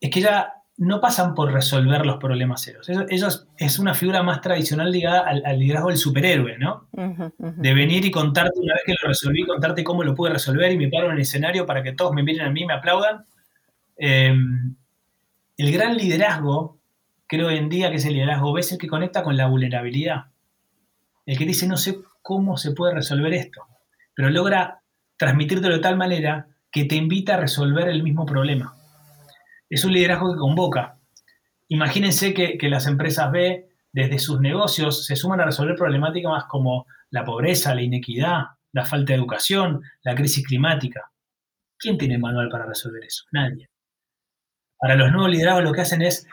es 0.00 0.08
que 0.08 0.22
ya 0.22 0.62
no 0.78 0.98
pasan 0.98 1.34
por 1.34 1.52
resolver 1.52 2.06
los 2.06 2.16
problemas 2.16 2.62
serios. 2.62 2.88
Ellos, 2.88 3.46
es 3.58 3.78
una 3.78 3.92
figura 3.92 4.22
más 4.22 4.40
tradicional 4.40 4.90
ligada 4.90 5.28
al, 5.28 5.58
liderazgo 5.58 5.90
del 5.90 5.98
superhéroe, 5.98 6.56
¿no? 6.56 6.88
De 7.38 7.74
venir 7.74 8.06
y 8.06 8.10
contarte 8.10 8.58
una 8.60 8.72
vez 8.72 8.82
que 8.86 8.94
lo 8.94 9.08
resolví, 9.08 9.44
contarte 9.44 9.84
cómo 9.84 10.02
lo 10.02 10.14
pude 10.14 10.30
resolver 10.30 10.72
y 10.72 10.78
me 10.78 10.88
paro 10.88 11.08
en 11.08 11.16
el 11.16 11.20
escenario 11.20 11.66
para 11.66 11.82
que 11.82 11.92
todos 11.92 12.14
me 12.14 12.22
miren 12.22 12.46
a 12.46 12.50
mí 12.50 12.62
y 12.62 12.66
me 12.66 12.72
aplaudan. 12.72 13.26
Em, 13.98 14.74
el 15.58 15.70
gran 15.70 15.98
liderazgo, 15.98 16.78
creo 17.26 17.48
hoy 17.48 17.58
en 17.58 17.68
día 17.68 17.90
que 17.90 17.96
es 17.96 18.06
el 18.06 18.14
liderazgo, 18.14 18.56
es 18.56 18.72
el 18.72 18.78
que 18.78 18.88
conecta 18.88 19.22
con 19.22 19.36
la 19.36 19.48
vulnerabilidad. 19.48 20.28
El 21.26 21.36
que 21.36 21.44
dice, 21.44 21.68
no 21.68 21.76
sé 21.76 21.98
cómo 22.22 22.56
se 22.56 22.70
puede 22.70 22.94
resolver 22.94 23.34
esto, 23.34 23.66
pero 24.14 24.30
logra 24.30 24.82
transmitírtelo 25.16 25.74
de 25.74 25.80
tal 25.80 25.96
manera 25.96 26.48
que 26.70 26.84
te 26.84 26.96
invita 26.96 27.34
a 27.34 27.40
resolver 27.40 27.88
el 27.88 28.02
mismo 28.02 28.26
problema 28.26 28.74
es 29.74 29.84
un 29.84 29.92
liderazgo 29.92 30.32
que 30.32 30.38
convoca. 30.38 30.98
Imagínense 31.68 32.34
que, 32.34 32.58
las 32.68 32.86
empresas 32.86 33.30
B, 33.32 33.68
desde 33.92 34.18
sus 34.18 34.40
negocios, 34.40 35.04
se 35.06 35.16
suman 35.16 35.40
a 35.40 35.46
resolver 35.46 35.74
problemáticas 35.76 36.30
más 36.30 36.44
como 36.44 36.86
la 37.10 37.24
pobreza, 37.24 37.74
la 37.74 37.82
inequidad, 37.82 38.42
la 38.72 38.84
falta 38.84 39.12
de 39.12 39.18
educación, 39.18 39.82
la 40.02 40.14
crisis 40.14 40.46
climática. 40.46 41.10
¿Quién 41.78 41.98
tiene 41.98 42.18
manual 42.18 42.48
para 42.48 42.66
resolver 42.66 43.04
eso? 43.04 43.24
Nadie. 43.32 43.68
Para 44.78 44.96
los 44.96 45.10
nuevos 45.10 45.30
liderazgos 45.30 45.64
lo 45.64 45.72
que 45.72 45.80
hacen 45.80 46.02
es 46.02 46.26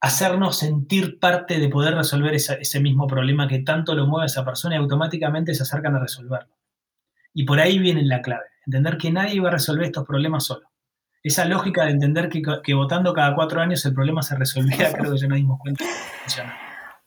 hacernos 0.00 0.58
sentir 0.58 1.18
parte 1.18 1.58
de 1.58 1.68
poder 1.68 1.94
resolver 1.94 2.34
ese 2.34 2.80
mismo 2.80 3.06
problema 3.06 3.48
que 3.48 3.60
tanto 3.60 3.94
lo 3.94 4.06
mueve 4.06 4.24
a 4.24 4.26
esa 4.26 4.44
persona 4.44 4.74
y 4.74 4.78
automáticamente 4.78 5.54
se 5.54 5.62
acercan 5.62 5.96
a 5.96 6.00
resolverlo. 6.00 6.53
Y 7.34 7.44
por 7.44 7.60
ahí 7.60 7.78
viene 7.78 8.02
la 8.04 8.22
clave, 8.22 8.44
entender 8.64 8.96
que 8.96 9.10
nadie 9.10 9.40
va 9.40 9.48
a 9.48 9.52
resolver 9.52 9.84
estos 9.84 10.06
problemas 10.06 10.44
solo 10.44 10.70
esa 11.24 11.46
lógica 11.46 11.86
de 11.86 11.92
entender 11.92 12.28
que, 12.28 12.74
votando 12.74 13.14
cada 13.14 13.34
cuatro 13.34 13.60
años 13.60 13.84
el 13.86 13.94
problema 13.94 14.22
se 14.22 14.36
resolvía, 14.36 14.92
creo 14.92 15.12
que 15.12 15.18
ya 15.18 15.26
nos 15.26 15.36
dimos 15.36 15.58
cuenta. 15.58 15.82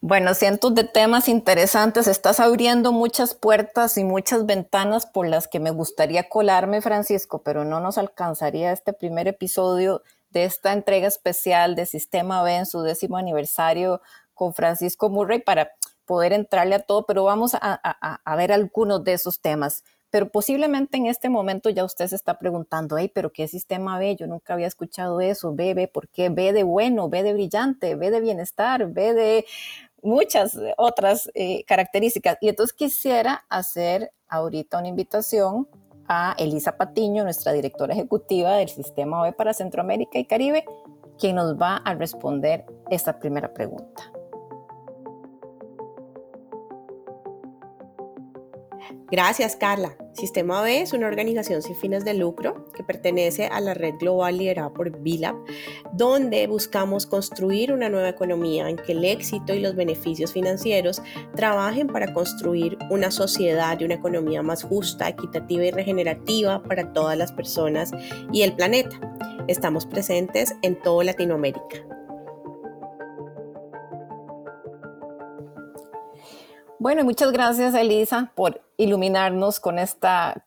Bueno, 0.01 0.34
cientos 0.34 0.74
de 0.74 0.84
temas 0.84 1.27
interesantes. 1.27 2.07
Estás 2.07 2.39
abriendo 2.39 2.91
muchas 2.91 3.36
puertas 3.36 3.98
y 3.98 4.03
muchas 4.03 4.46
ventanas 4.48 5.05
por 5.05 5.27
las 5.27 5.48
que 5.48 5.60
me 5.60 5.69
gustaría 5.69 6.29
colarme, 6.29 6.81
Francisco, 6.81 7.43
pero 7.43 7.63
no 7.63 7.79
nos 7.79 8.00
alcanzaría 8.00 8.72
este 8.72 8.91
primer 8.93 9.27
episodio 9.27 10.01
de 10.31 10.46
esta 10.46 10.74
entrega 10.74 11.07
especial 11.07 11.75
de 11.75 11.86
Sistema 11.86 12.41
B 12.41 12.55
en 12.55 12.65
su 12.65 12.81
décimo 12.81 13.17
aniversario 13.17 14.01
con 14.34 14.53
Francisco 14.53 15.10
Murray 15.10 15.41
para 15.41 15.72
poder 16.05 16.34
entrarle 16.34 16.75
a 16.75 16.79
todo, 16.79 17.05
pero 17.05 17.24
vamos 17.24 17.53
a, 17.53 17.60
a 17.62 18.36
ver 18.36 18.51
algunos 18.51 19.03
de 19.03 19.13
esos 19.13 19.41
temas 19.41 19.84
pero 20.10 20.30
posiblemente 20.30 20.98
en 20.98 21.06
este 21.06 21.30
momento 21.30 21.70
ya 21.70 21.84
usted 21.84 22.08
se 22.08 22.16
está 22.16 22.40
preguntando, 22.40 22.98
hey, 22.98 23.12
pero 23.14 23.32
¿qué 23.32 23.48
sistema 23.48 24.00
B? 24.00 24.16
Yo 24.16 24.28
nunca 24.28 24.54
había 24.54 24.68
escuchado 24.68 25.20
eso, 25.22 25.54
B, 25.54 25.74
B, 25.74 25.88
¿por 25.88 26.08
qué? 26.08 26.30
B 26.30 26.54
de 26.54 26.64
bueno, 26.64 27.10
B 27.10 27.24
de 27.24 27.34
brillante, 27.34 27.96
B 27.96 28.10
de 28.12 28.22
bienestar, 28.22 28.88
B 28.88 29.14
de 29.14 29.46
muchas 30.02 30.58
otras 30.78 31.30
eh, 31.34 31.64
características. 31.66 32.38
Y 32.42 32.50
entonces 32.50 32.74
quisiera 32.74 33.46
hacer 33.50 34.12
ahorita 34.30 34.80
una 34.80 34.88
invitación 34.88 35.68
a 36.08 36.36
Elisa 36.38 36.78
Patiño, 36.78 37.24
nuestra 37.24 37.52
directora 37.52 37.94
ejecutiva 37.94 38.56
del 38.58 38.70
Sistema 38.70 39.22
B 39.22 39.34
para 39.34 39.54
Centroamérica 39.54 40.18
y 40.20 40.26
Caribe, 40.26 40.64
quien 41.20 41.36
nos 41.36 41.56
va 41.58 41.78
a 41.78 41.96
responder 41.96 42.66
esta 42.90 43.20
primera 43.20 43.54
pregunta. 43.54 44.17
Gracias, 49.10 49.56
Carla. 49.56 49.96
Sistema 50.12 50.62
B 50.62 50.82
es 50.82 50.92
una 50.92 51.08
organización 51.08 51.62
sin 51.62 51.78
fines 51.78 52.04
de 52.04 52.14
lucro 52.14 52.66
que 52.74 52.84
pertenece 52.84 53.46
a 53.46 53.62
la 53.62 53.74
red 53.74 53.94
global 54.00 54.38
liderada 54.38 54.74
por 54.74 55.00
BILAB, 55.00 55.36
donde 55.94 56.46
buscamos 56.48 57.06
construir 57.06 57.72
una 57.72 57.88
nueva 57.88 58.10
economía 58.10 58.68
en 58.68 58.76
que 58.76 58.92
el 58.92 59.06
éxito 59.06 59.54
y 59.54 59.62
los 59.62 59.76
beneficios 59.76 60.34
financieros 60.34 61.02
trabajen 61.36 61.88
para 61.88 62.14
construir 62.14 62.78
una 62.90 63.10
sociedad 63.10 63.80
y 63.80 63.86
una 63.86 63.94
economía 63.94 64.42
más 64.42 64.64
justa, 64.64 65.08
equitativa 65.08 65.64
y 65.64 65.72
regenerativa 65.72 66.62
para 66.64 66.92
todas 66.92 67.18
las 67.18 67.32
personas 67.32 67.92
y 68.34 68.42
el 68.42 68.56
planeta. 68.56 69.00
Estamos 69.48 69.86
presentes 69.86 70.54
en 70.64 70.82
toda 70.82 71.06
Latinoamérica. 71.06 71.97
Bueno, 76.79 77.03
muchas 77.03 77.31
gracias 77.31 77.74
Elisa 77.74 78.31
por 78.36 78.62
iluminarnos 78.77 79.60
con 79.60 79.79
esta 79.79 80.46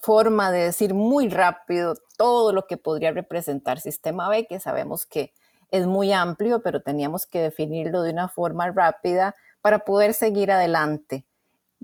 forma 0.00 0.50
de 0.50 0.64
decir 0.64 0.94
muy 0.94 1.28
rápido 1.28 1.94
todo 2.16 2.52
lo 2.52 2.66
que 2.66 2.76
podría 2.76 3.12
representar 3.12 3.78
Sistema 3.78 4.28
B, 4.28 4.46
que 4.48 4.58
sabemos 4.58 5.06
que 5.06 5.32
es 5.70 5.86
muy 5.86 6.12
amplio, 6.12 6.60
pero 6.60 6.82
teníamos 6.82 7.24
que 7.24 7.40
definirlo 7.40 8.02
de 8.02 8.10
una 8.10 8.28
forma 8.28 8.68
rápida 8.72 9.36
para 9.62 9.80
poder 9.80 10.12
seguir 10.12 10.50
adelante. 10.50 11.24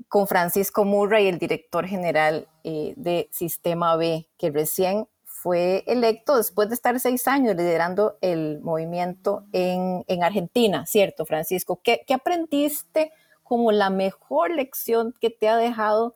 Con 0.09 0.27
Francisco 0.27 0.85
Murray, 0.85 1.29
el 1.29 1.39
director 1.39 1.87
general 1.87 2.49
eh, 2.65 2.93
de 2.97 3.29
Sistema 3.31 3.95
B, 3.95 4.29
que 4.37 4.51
recién 4.51 5.07
fue 5.25 5.85
electo 5.87 6.37
después 6.37 6.69
de 6.69 6.75
estar 6.75 6.99
seis 6.99 7.29
años 7.29 7.55
liderando 7.55 8.19
el 8.21 8.61
movimiento 8.63 9.45
en, 9.53 10.05
Argentina, 10.25 10.87
¿cierto, 10.87 11.25
Francisco? 11.25 11.81
¿Qué, 11.85 12.03
qué 12.05 12.15
aprendiste? 12.15 13.13
Como 13.47 13.73
la 13.73 13.91
mejor 13.91 14.51
lección 14.51 15.15
que 15.21 15.31
te 15.31 15.49
ha 15.49 15.57
dejado 15.57 16.15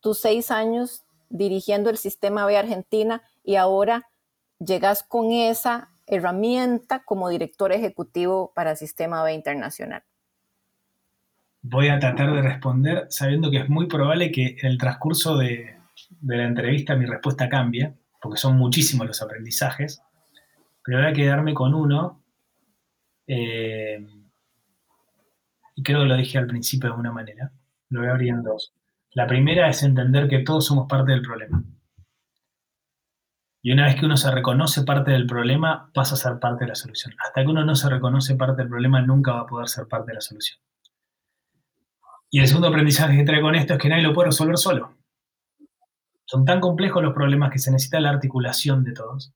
tus 0.00 0.18
seis 0.18 0.50
años 0.50 1.04
dirigiendo 1.28 1.90
el 1.90 1.98
sistema 1.98 2.46
B 2.46 2.56
Argentina 2.56 3.22
y 3.44 3.56
ahora 3.56 4.08
llegas 4.58 5.02
con 5.02 5.30
esa 5.30 5.90
herramienta 6.06 7.04
como 7.04 7.28
director 7.28 7.72
ejecutivo 7.72 8.52
para 8.54 8.76
Sistema 8.76 9.22
B 9.22 9.32
Internacional? 9.32 10.02
Voy 11.62 11.88
a 11.88 11.98
tratar 11.98 12.32
de 12.32 12.42
responder 12.42 13.06
sabiendo 13.10 13.50
que 13.50 13.58
es 13.58 13.68
muy 13.68 13.86
probable 13.86 14.32
que 14.32 14.56
en 14.60 14.66
el 14.66 14.78
transcurso 14.78 15.36
de, 15.36 15.76
la 16.22 16.44
entrevista 16.44 16.96
mi 16.96 17.04
respuesta 17.04 17.48
cambie, 17.48 17.92
porque 18.20 18.38
son 18.38 18.56
muchísimos 18.56 19.06
los 19.06 19.22
aprendizajes, 19.22 20.02
pero 20.84 20.98
voy 20.98 21.08
a 21.08 21.12
quedarme 21.12 21.54
con 21.54 21.74
uno. 21.74 22.22
Eh, 23.26 24.04
creo 25.82 26.00
que 26.00 26.06
lo 26.06 26.16
dije 26.16 26.38
al 26.38 26.46
principio 26.46 26.88
de 26.88 26.92
alguna 26.92 27.12
manera, 27.12 27.52
lo 27.90 28.00
voy 28.00 28.08
a 28.08 28.12
abrir 28.12 28.30
en 28.30 28.42
dos. 28.42 28.72
La 29.12 29.26
primera 29.26 29.68
es 29.68 29.82
entender 29.82 30.28
que 30.28 30.40
todos 30.40 30.66
somos 30.66 30.88
parte 30.88 31.12
del 31.12 31.22
problema. 31.22 31.62
Y 33.62 33.72
una 33.72 33.86
vez 33.86 33.96
que 33.96 34.06
uno 34.06 34.16
se 34.16 34.30
reconoce 34.30 34.84
parte 34.84 35.10
del 35.10 35.26
problema, 35.26 35.90
pasa 35.92 36.14
a 36.14 36.18
ser 36.18 36.38
parte 36.38 36.64
de 36.64 36.68
la 36.68 36.74
solución. 36.74 37.14
Hasta 37.22 37.42
que 37.42 37.48
uno 37.48 37.64
no 37.64 37.74
se 37.74 37.90
reconoce 37.90 38.36
parte 38.36 38.62
del 38.62 38.70
problema, 38.70 39.02
nunca 39.02 39.32
va 39.32 39.40
a 39.40 39.46
poder 39.46 39.68
ser 39.68 39.86
parte 39.86 40.12
de 40.12 40.14
la 40.14 40.20
solución. 40.20 40.60
Y 42.30 42.40
el 42.40 42.46
segundo 42.46 42.68
aprendizaje 42.68 43.16
que 43.16 43.24
trae 43.24 43.40
con 43.40 43.54
esto 43.54 43.74
es 43.74 43.80
que 43.80 43.88
nadie 43.88 44.04
lo 44.04 44.14
puede 44.14 44.28
resolver 44.28 44.56
solo. 44.56 44.96
Son 46.24 46.44
tan 46.44 46.60
complejos 46.60 47.02
los 47.02 47.12
problemas 47.12 47.50
que 47.50 47.58
se 47.58 47.72
necesita 47.72 48.00
la 48.00 48.10
articulación 48.10 48.84
de 48.84 48.92
todos. 48.92 49.34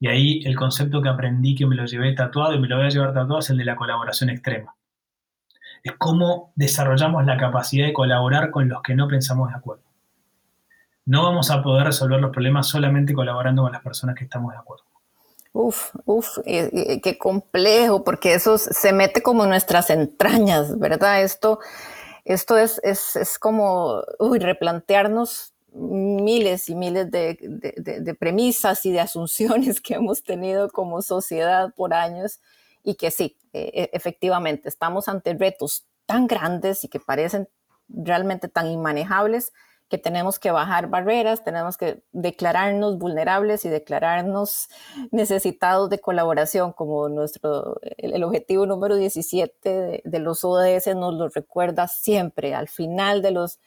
Y 0.00 0.08
ahí 0.08 0.42
el 0.44 0.56
concepto 0.56 1.00
que 1.00 1.08
aprendí, 1.08 1.54
que 1.54 1.66
me 1.66 1.76
lo 1.76 1.86
llevé 1.86 2.12
tatuado 2.12 2.54
y 2.54 2.58
me 2.58 2.66
lo 2.66 2.76
voy 2.76 2.86
a 2.86 2.90
llevar 2.90 3.14
tatuado, 3.14 3.38
es 3.38 3.50
el 3.50 3.58
de 3.58 3.64
la 3.64 3.76
colaboración 3.76 4.28
extrema 4.28 4.74
es 5.82 5.92
cómo 5.98 6.52
desarrollamos 6.54 7.24
la 7.26 7.36
capacidad 7.36 7.86
de 7.86 7.92
colaborar 7.92 8.50
con 8.50 8.68
los 8.68 8.82
que 8.82 8.94
no 8.94 9.08
pensamos 9.08 9.50
de 9.50 9.56
acuerdo. 9.56 9.82
No 11.04 11.24
vamos 11.24 11.50
a 11.50 11.62
poder 11.62 11.86
resolver 11.86 12.20
los 12.20 12.30
problemas 12.30 12.68
solamente 12.68 13.12
colaborando 13.12 13.62
con 13.62 13.72
las 13.72 13.82
personas 13.82 14.14
que 14.14 14.24
estamos 14.24 14.52
de 14.52 14.58
acuerdo. 14.58 14.84
Uf, 15.52 15.94
uf, 16.06 16.38
eh, 16.46 16.70
eh, 16.72 17.00
qué 17.02 17.18
complejo, 17.18 18.04
porque 18.04 18.34
eso 18.34 18.56
se 18.56 18.92
mete 18.92 19.22
como 19.22 19.42
en 19.42 19.50
nuestras 19.50 19.90
entrañas, 19.90 20.78
¿verdad? 20.78 21.22
Esto, 21.22 21.58
esto 22.24 22.56
es, 22.56 22.80
es, 22.84 23.38
como 23.38 24.02
uy, 24.18 24.38
replantearnos 24.38 25.52
miles 25.74 26.68
y 26.68 26.74
miles 26.74 27.10
de, 27.10 27.36
de, 27.76 28.14
premisas 28.14 28.86
y 28.86 28.92
de 28.92 29.00
asunciones 29.00 29.80
que 29.82 29.94
hemos 29.94 30.22
tenido 30.22 30.70
como 30.70 31.02
sociedad 31.02 31.74
por 31.74 31.92
años 31.92 32.40
y 32.82 32.94
que 32.94 33.10
sí, 33.10 33.38
e, 33.52 33.70
e, 33.74 33.90
efectivamente, 33.92 34.68
estamos 34.68 35.08
ante 35.08 35.34
retos 35.34 35.86
tan 36.06 36.26
grandes 36.26 36.84
y 36.84 36.88
que 36.88 37.00
parecen 37.00 37.48
realmente 37.88 38.48
tan 38.48 38.66
inmanejables 38.68 39.52
que 39.92 39.98
tenemos 39.98 40.38
que 40.38 40.50
bajar 40.50 40.88
barreras, 40.88 41.44
tenemos 41.44 41.76
que 41.76 42.02
declararnos 42.12 42.96
vulnerables 42.96 43.66
y 43.66 43.68
declararnos 43.68 44.70
necesitados 45.10 45.90
de 45.90 45.98
colaboración, 45.98 46.72
como 46.72 47.10
nuestro, 47.10 47.78
el, 47.98 48.24
objetivo 48.24 48.64
número 48.64 48.96
17 48.96 49.68
de, 49.68 50.02
de, 50.02 50.18
los 50.18 50.44
ODS 50.44 50.96
nos 50.96 51.12
lo 51.12 51.28
recuerda 51.28 51.88
siempre. 51.88 52.54
Al 52.54 52.68
final 52.68 53.20
de 53.20 53.32
los 53.32 53.60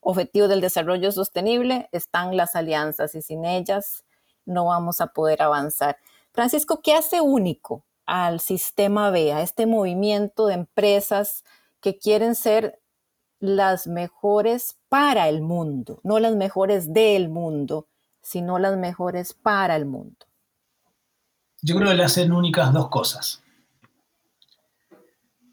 objetivos 0.00 0.50
del 0.50 0.60
desarrollo 0.60 1.10
sostenible 1.10 1.88
están 1.90 2.36
las 2.36 2.54
alianzas 2.54 3.14
y 3.14 3.22
sin 3.22 3.46
ellas 3.46 4.04
no 4.44 4.66
vamos 4.66 5.00
a 5.00 5.06
poder 5.06 5.40
avanzar. 5.40 5.96
Francisco, 6.32 6.82
¿qué 6.82 6.92
hace 6.92 7.22
único 7.22 7.82
al 8.06 8.40
sistema 8.40 9.10
B, 9.10 9.32
a 9.32 9.42
este 9.42 9.66
movimiento 9.66 10.46
de 10.46 10.54
empresas 10.54 11.44
que 11.80 11.98
quieren 11.98 12.34
ser 12.34 12.80
las 13.40 13.86
mejores 13.86 14.78
para 14.88 15.28
el 15.28 15.42
mundo, 15.42 16.00
no 16.04 16.18
las 16.20 16.36
mejores 16.36 16.92
del 16.92 17.28
mundo, 17.28 17.88
sino 18.22 18.58
las 18.58 18.76
mejores 18.76 19.34
para 19.34 19.74
el 19.76 19.84
mundo. 19.84 20.26
yo 21.60 21.76
creo 21.76 21.90
que 21.90 21.96
le 21.96 22.04
hacen 22.04 22.32
únicas 22.32 22.72
dos 22.72 22.88
cosas. 22.88 23.42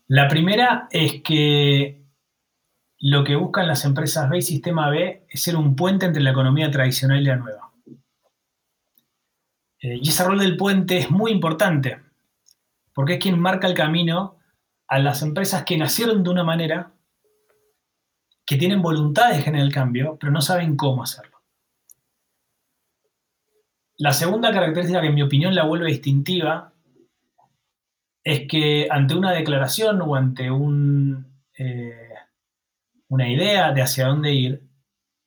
La 0.07 0.27
primera 0.27 0.87
es 0.91 1.21
que 1.21 2.01
lo 2.99 3.23
que 3.23 3.35
buscan 3.35 3.67
las 3.67 3.85
empresas 3.85 4.29
B 4.29 4.39
y 4.39 4.41
Sistema 4.41 4.89
B 4.89 5.25
es 5.29 5.41
ser 5.41 5.55
un 5.55 5.75
puente 5.75 6.05
entre 6.05 6.21
la 6.21 6.31
economía 6.31 6.69
tradicional 6.71 7.21
y 7.21 7.25
la 7.25 7.35
nueva. 7.35 7.71
Eh, 9.81 9.99
y 10.01 10.09
ese 10.09 10.23
rol 10.23 10.39
del 10.39 10.57
puente 10.57 10.97
es 10.97 11.09
muy 11.09 11.31
importante, 11.31 11.99
porque 12.99 13.13
es 13.13 13.19
quien 13.19 13.39
marca 13.39 13.65
el 13.65 13.75
camino 13.75 14.39
a 14.89 14.99
las 14.99 15.21
empresas 15.21 15.63
que 15.63 15.77
nacieron 15.77 16.21
de 16.21 16.31
una 16.31 16.43
manera, 16.43 16.91
que 18.45 18.57
tienen 18.57 18.81
voluntad 18.81 19.29
de 19.31 19.41
generar 19.41 19.65
el 19.65 19.73
cambio, 19.73 20.17
pero 20.19 20.33
no 20.33 20.41
saben 20.41 20.75
cómo 20.75 21.03
hacerlo. 21.03 21.41
La 23.99 24.11
segunda 24.11 24.51
característica 24.51 24.99
que 24.99 25.07
en 25.07 25.15
mi 25.15 25.21
opinión 25.21 25.55
la 25.55 25.63
vuelve 25.63 25.87
distintiva 25.87 26.73
es 28.21 28.45
que 28.49 28.89
ante 28.91 29.15
una 29.15 29.31
declaración 29.31 30.01
o 30.01 30.15
ante 30.15 30.49
eh, 31.57 32.09
una 33.07 33.29
idea 33.29 33.71
de 33.71 33.81
hacia 33.81 34.07
dónde 34.07 34.33
ir, 34.33 34.67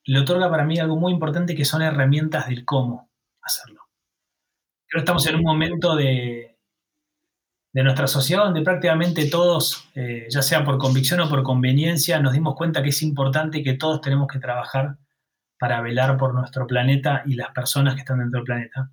le 0.05 0.21
otorga 0.21 0.50
para 0.50 0.67
mí 0.67 0.79
algo 0.79 0.97
muy 0.97 1.14
importante 1.14 1.55
que 1.55 1.64
son 1.64 1.81
herramientas 1.81 2.50
del 2.50 2.67
cómo 2.67 3.09
hacerlo. 3.41 3.81
Creo 4.88 5.00
que 5.00 5.05
estamos 5.05 5.26
en 5.26 5.37
un 5.37 5.43
momento 5.43 5.97
de, 5.97 6.51
de 7.73 7.83
nuestra 7.83 8.07
sociedad 8.07 8.45
donde 8.45 8.62
prácticamente 8.62 9.29
todos, 9.31 9.88
eh, 9.95 10.26
ya 10.29 10.43
sea 10.43 10.64
por 10.64 10.79
convicción 10.79 11.21
o 11.21 11.29
por 11.29 11.43
conveniencia, 11.43 12.21
nos 12.21 12.35
dimos 12.35 12.55
cuenta 12.55 12.83
que 12.83 12.91
es 12.91 13.02
importante 13.02 13.59
y 13.59 13.62
que 13.62 13.75
todos 13.75 14.00
tenemos 14.02 14.29
que 14.29 14.38
trabajar 14.38 14.97
para 15.59 15.81
velar 15.81 16.19
por 16.19 16.35
nuestro 16.35 16.67
planeta 16.67 17.23
y 17.25 17.35
las 17.35 17.50
personas 17.50 17.95
que 17.95 18.00
están 18.00 18.19
dentro 18.19 18.41
del 18.41 18.45
planeta. 18.45 18.91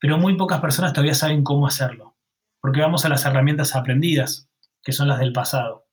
Pero 0.00 0.18
muy 0.18 0.36
pocas 0.36 0.60
personas 0.60 0.92
todavía 0.92 1.14
saben 1.14 1.44
cómo 1.44 1.66
hacerlo, 1.66 2.16
porque 2.60 2.80
vamos 2.80 3.04
a 3.04 3.08
las 3.08 3.24
herramientas 3.26 3.76
aprendidas, 3.76 4.48
que 4.82 4.92
son 4.92 5.08
las 5.08 5.20
del 5.20 5.32
pasado. 5.32 5.86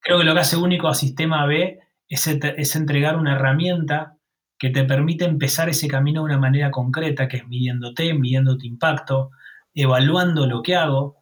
Creo 0.00 0.18
que 0.18 0.24
lo 0.24 0.34
que 0.34 0.40
hace 0.40 0.56
único 0.56 0.86
a 0.86 0.94
Sistema 0.94 1.44
B 1.46 1.80
es, 2.08 2.26
es 2.28 2.76
entregar 2.76 3.16
una 3.16 3.34
herramienta 3.34 4.16
que 4.58 4.70
te 4.70 4.84
permite 4.84 5.24
empezar 5.24 5.68
ese 5.68 5.88
camino 5.88 6.20
de 6.20 6.26
una 6.26 6.38
manera 6.38 6.70
concreta, 6.70 7.26
que 7.26 7.38
es 7.38 7.48
midiéndote, 7.48 8.14
midiendo 8.14 8.56
tu 8.56 8.66
impacto, 8.66 9.32
evaluando 9.74 10.46
lo 10.46 10.62
que 10.62 10.76
hago, 10.76 11.15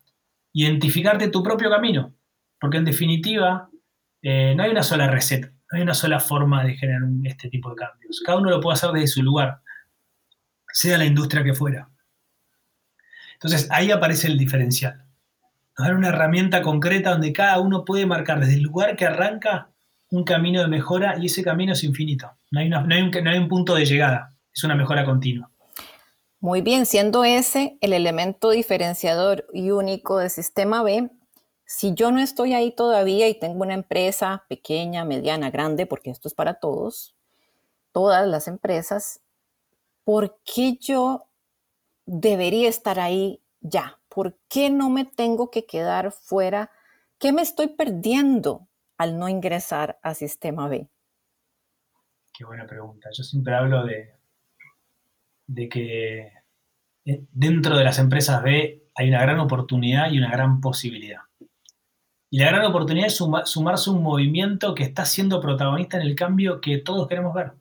identificarte 0.54 1.28
tu 1.28 1.42
propio 1.42 1.68
camino, 1.68 2.14
porque 2.60 2.78
en 2.78 2.84
definitiva 2.84 3.68
eh, 4.22 4.54
no 4.56 4.62
hay 4.62 4.70
una 4.70 4.82
sola 4.82 5.08
receta, 5.08 5.48
no 5.48 5.76
hay 5.76 5.82
una 5.82 5.94
sola 5.94 6.20
forma 6.20 6.64
de 6.64 6.76
generar 6.76 7.02
este 7.24 7.50
tipo 7.50 7.70
de 7.70 7.76
cambios. 7.76 8.22
Cada 8.24 8.38
uno 8.38 8.50
lo 8.50 8.60
puede 8.60 8.74
hacer 8.74 8.90
desde 8.92 9.08
su 9.08 9.22
lugar, 9.22 9.60
sea 10.72 10.96
la 10.96 11.04
industria 11.04 11.44
que 11.44 11.54
fuera. 11.54 11.90
Entonces 13.34 13.68
ahí 13.70 13.90
aparece 13.90 14.28
el 14.28 14.38
diferencial. 14.38 15.04
Nos 15.76 15.88
dar 15.88 15.96
una 15.96 16.08
herramienta 16.08 16.62
concreta 16.62 17.10
donde 17.10 17.32
cada 17.32 17.58
uno 17.58 17.84
puede 17.84 18.06
marcar 18.06 18.38
desde 18.38 18.54
el 18.54 18.62
lugar 18.62 18.94
que 18.94 19.06
arranca 19.06 19.70
un 20.10 20.22
camino 20.22 20.60
de 20.60 20.68
mejora 20.68 21.16
y 21.18 21.26
ese 21.26 21.42
camino 21.42 21.72
es 21.72 21.82
infinito. 21.82 22.30
No 22.52 22.60
hay, 22.60 22.68
no 22.68 22.78
hay 22.80 23.38
un 23.38 23.48
punto 23.48 23.74
de 23.74 23.84
llegada, 23.84 24.32
es 24.54 24.62
una 24.62 24.76
mejora 24.76 25.04
continua. 25.04 25.50
Muy 26.44 26.60
bien, 26.60 26.84
siendo 26.84 27.24
ese 27.24 27.78
el 27.80 27.94
elemento 27.94 28.50
diferenciador 28.50 29.46
y 29.54 29.70
único 29.70 30.18
del 30.18 30.28
sistema 30.28 30.82
B, 30.82 31.10
si 31.64 31.94
yo 31.94 32.12
no 32.12 32.20
estoy 32.20 32.52
ahí 32.52 32.70
todavía 32.70 33.30
y 33.30 33.38
tengo 33.38 33.62
una 33.62 33.72
empresa 33.72 34.44
pequeña, 34.46 35.06
mediana, 35.06 35.50
grande, 35.50 35.86
porque 35.86 36.10
esto 36.10 36.28
es 36.28 36.34
para 36.34 36.60
todos, 36.60 37.16
todas 37.92 38.28
las 38.28 38.46
empresas, 38.46 39.22
¿por 40.04 40.38
qué 40.44 40.76
yo 40.78 41.28
debería 42.04 42.68
estar 42.68 43.00
ahí 43.00 43.40
ya? 43.62 43.98
¿Por 44.10 44.36
qué 44.50 44.68
no 44.68 44.90
me 44.90 45.06
tengo 45.06 45.50
que 45.50 45.64
quedar 45.64 46.12
fuera? 46.12 46.70
¿Qué 47.18 47.32
me 47.32 47.40
estoy 47.40 47.68
perdiendo 47.68 48.68
al 48.98 49.18
no 49.18 49.30
ingresar 49.30 49.98
a 50.02 50.12
sistema 50.12 50.68
B? 50.68 50.90
Qué 52.36 52.44
buena 52.44 52.66
pregunta. 52.66 53.08
Yo 53.16 53.24
siempre 53.24 53.54
hablo 53.54 53.86
de, 53.86 54.12
de 55.46 55.68
que 55.68 56.43
dentro 57.04 57.76
de 57.76 57.84
las 57.84 57.98
empresas 57.98 58.42
B 58.42 58.84
hay 58.94 59.08
una 59.08 59.20
gran 59.20 59.40
oportunidad 59.40 60.10
y 60.10 60.18
una 60.18 60.30
gran 60.30 60.60
posibilidad. 60.60 61.20
Y 62.30 62.38
la 62.38 62.46
gran 62.46 62.64
oportunidad 62.64 63.06
es 63.06 63.16
sumarse 63.16 63.90
a 63.90 63.92
un 63.92 64.02
movimiento 64.02 64.74
que 64.74 64.82
está 64.82 65.04
siendo 65.04 65.40
protagonista 65.40 65.98
en 65.98 66.02
el 66.02 66.16
cambio 66.16 66.60
que 66.60 66.78
todos 66.78 67.06
queremos 67.06 67.34
ver. 67.34 67.52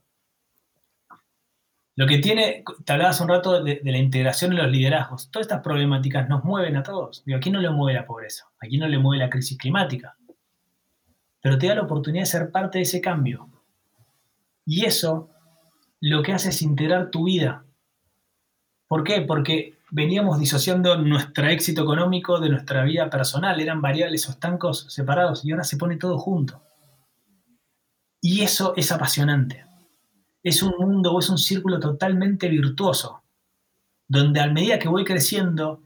Lo 1.95 2.07
que 2.07 2.17
tiene, 2.17 2.63
te 2.83 2.93
hablaba 2.93 3.11
hace 3.11 3.21
un 3.21 3.29
rato 3.29 3.63
de, 3.63 3.81
la 3.83 3.97
integración 3.99 4.51
en 4.51 4.57
los 4.57 4.71
liderazgos. 4.71 5.29
Todas 5.29 5.45
estas 5.45 5.61
problemáticas 5.61 6.27
nos 6.27 6.43
mueven 6.43 6.75
a 6.75 6.81
todos. 6.81 7.23
Digo, 7.23 7.37
aquí 7.37 7.51
no 7.51 7.59
le 7.59 7.69
mueve 7.69 7.99
la 7.99 8.07
pobreza, 8.07 8.45
aquí 8.59 8.79
no 8.79 8.87
le 8.87 8.97
mueve 8.97 9.23
la 9.23 9.29
crisis 9.29 9.57
climática. 9.59 10.17
Pero 11.39 11.57
te 11.59 11.67
da 11.67 11.75
la 11.75 11.83
oportunidad 11.83 12.23
de 12.23 12.31
ser 12.31 12.49
parte 12.49 12.79
de 12.79 12.83
ese 12.83 12.99
cambio. 12.99 13.47
Y 14.65 14.85
eso 14.85 15.29
lo 15.99 16.23
que 16.23 16.33
hace 16.33 16.49
es 16.49 16.61
integrar 16.63 17.11
tu 17.11 17.25
vida, 17.25 17.63
¿Por 18.93 19.03
qué? 19.03 19.21
Porque 19.21 19.79
veníamos 19.89 20.39
disociando 20.39 20.95
nuestro 20.99 21.47
éxito 21.47 21.81
económico 21.81 22.39
de 22.39 22.49
nuestra 22.49 22.83
vida 22.83 23.09
personal, 23.09 23.59
eran 23.59 23.81
variables 23.81 24.27
o 24.27 24.31
estancos 24.33 24.85
separados 24.87 25.43
y 25.43 25.49
ahora 25.49 25.63
se 25.63 25.77
pone 25.77 25.97
todo 25.97 26.19
junto. 26.19 26.61
Y 28.21 28.43
eso 28.43 28.75
es 28.77 28.91
apasionante. 28.91 29.65
Es 30.43 30.61
un 30.61 30.75
mundo 30.77 31.11
o 31.11 31.19
es 31.19 31.27
un 31.27 31.39
círculo 31.39 31.79
totalmente 31.79 32.47
virtuoso, 32.49 33.23
donde 34.07 34.41
a 34.41 34.47
medida 34.51 34.77
que 34.77 34.89
voy 34.89 35.03
creciendo, 35.03 35.81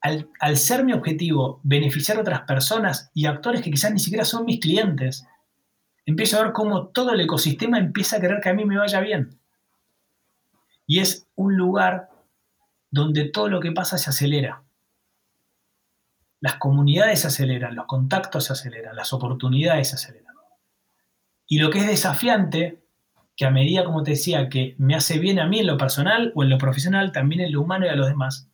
al, 0.00 0.28
al, 0.38 0.56
ser 0.56 0.84
mi 0.84 0.92
objetivo 0.92 1.58
beneficiar 1.64 2.18
a 2.18 2.20
otras 2.20 2.42
personas 2.42 3.10
y 3.14 3.26
actores 3.26 3.62
que 3.62 3.72
quizás 3.72 3.92
ni 3.92 3.98
siquiera 3.98 4.24
son 4.24 4.44
mis 4.44 4.60
clientes, 4.60 5.26
empiezo 6.06 6.38
a 6.38 6.44
ver 6.44 6.52
cómo 6.52 6.86
todo 6.86 7.14
el 7.14 7.20
ecosistema 7.20 7.80
empieza 7.80 8.18
a 8.18 8.20
querer 8.20 8.40
que 8.40 8.50
a 8.50 8.54
mí 8.54 8.64
me 8.64 8.78
vaya 8.78 9.00
bien. 9.00 9.40
Y 10.86 11.00
es 11.00 11.26
un 11.34 11.56
lugar 11.56 12.13
donde 12.94 13.24
todo 13.24 13.48
lo 13.48 13.60
que 13.60 13.72
pasa 13.72 13.98
se 13.98 14.10
acelera. 14.10 14.62
Las 16.38 16.54
comunidades 16.58 17.22
se 17.22 17.26
aceleran, 17.26 17.74
los 17.74 17.86
contactos 17.86 18.44
se 18.44 18.52
aceleran, 18.52 18.94
las 18.94 19.12
oportunidades 19.12 19.88
se 19.88 19.96
aceleran. 19.96 20.32
Y 21.48 21.58
lo 21.58 21.70
que 21.70 21.80
es 21.80 21.88
desafiante, 21.88 22.84
que 23.34 23.46
a 23.46 23.50
medida, 23.50 23.84
como 23.84 24.04
te 24.04 24.12
decía, 24.12 24.48
que 24.48 24.76
me 24.78 24.94
hace 24.94 25.18
bien 25.18 25.40
a 25.40 25.46
mí 25.48 25.58
en 25.58 25.66
lo 25.66 25.76
personal 25.76 26.30
o 26.36 26.44
en 26.44 26.50
lo 26.50 26.56
profesional, 26.56 27.10
también 27.10 27.40
en 27.40 27.52
lo 27.52 27.62
humano 27.62 27.84
y 27.84 27.88
a 27.88 27.96
los 27.96 28.06
demás, 28.06 28.48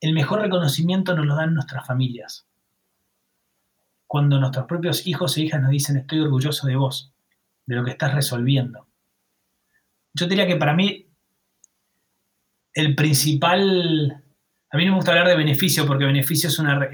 el 0.00 0.12
mejor 0.12 0.40
reconocimiento 0.40 1.14
nos 1.14 1.26
lo 1.26 1.36
dan 1.36 1.54
nuestras 1.54 1.86
familias. 1.86 2.48
Cuando 4.08 4.40
nuestros 4.40 4.66
propios 4.66 5.06
hijos 5.06 5.36
e 5.36 5.42
hijas 5.42 5.62
nos 5.62 5.70
dicen 5.70 5.98
estoy 5.98 6.18
orgulloso 6.18 6.66
de 6.66 6.74
vos, 6.74 7.12
de 7.66 7.76
lo 7.76 7.84
que 7.84 7.92
estás 7.92 8.12
resolviendo. 8.12 8.88
Yo 10.14 10.26
diría 10.26 10.48
que 10.48 10.56
para 10.56 10.74
mí 10.74 11.09
el 12.74 12.94
principal, 12.94 14.22
a 14.70 14.76
mí 14.76 14.84
no 14.84 14.92
me 14.92 14.96
gusta 14.96 15.12
hablar 15.12 15.28
de 15.28 15.36
beneficio 15.36 15.86
porque 15.86 16.04
beneficio 16.04 16.48
es 16.48 16.58
una, 16.58 16.88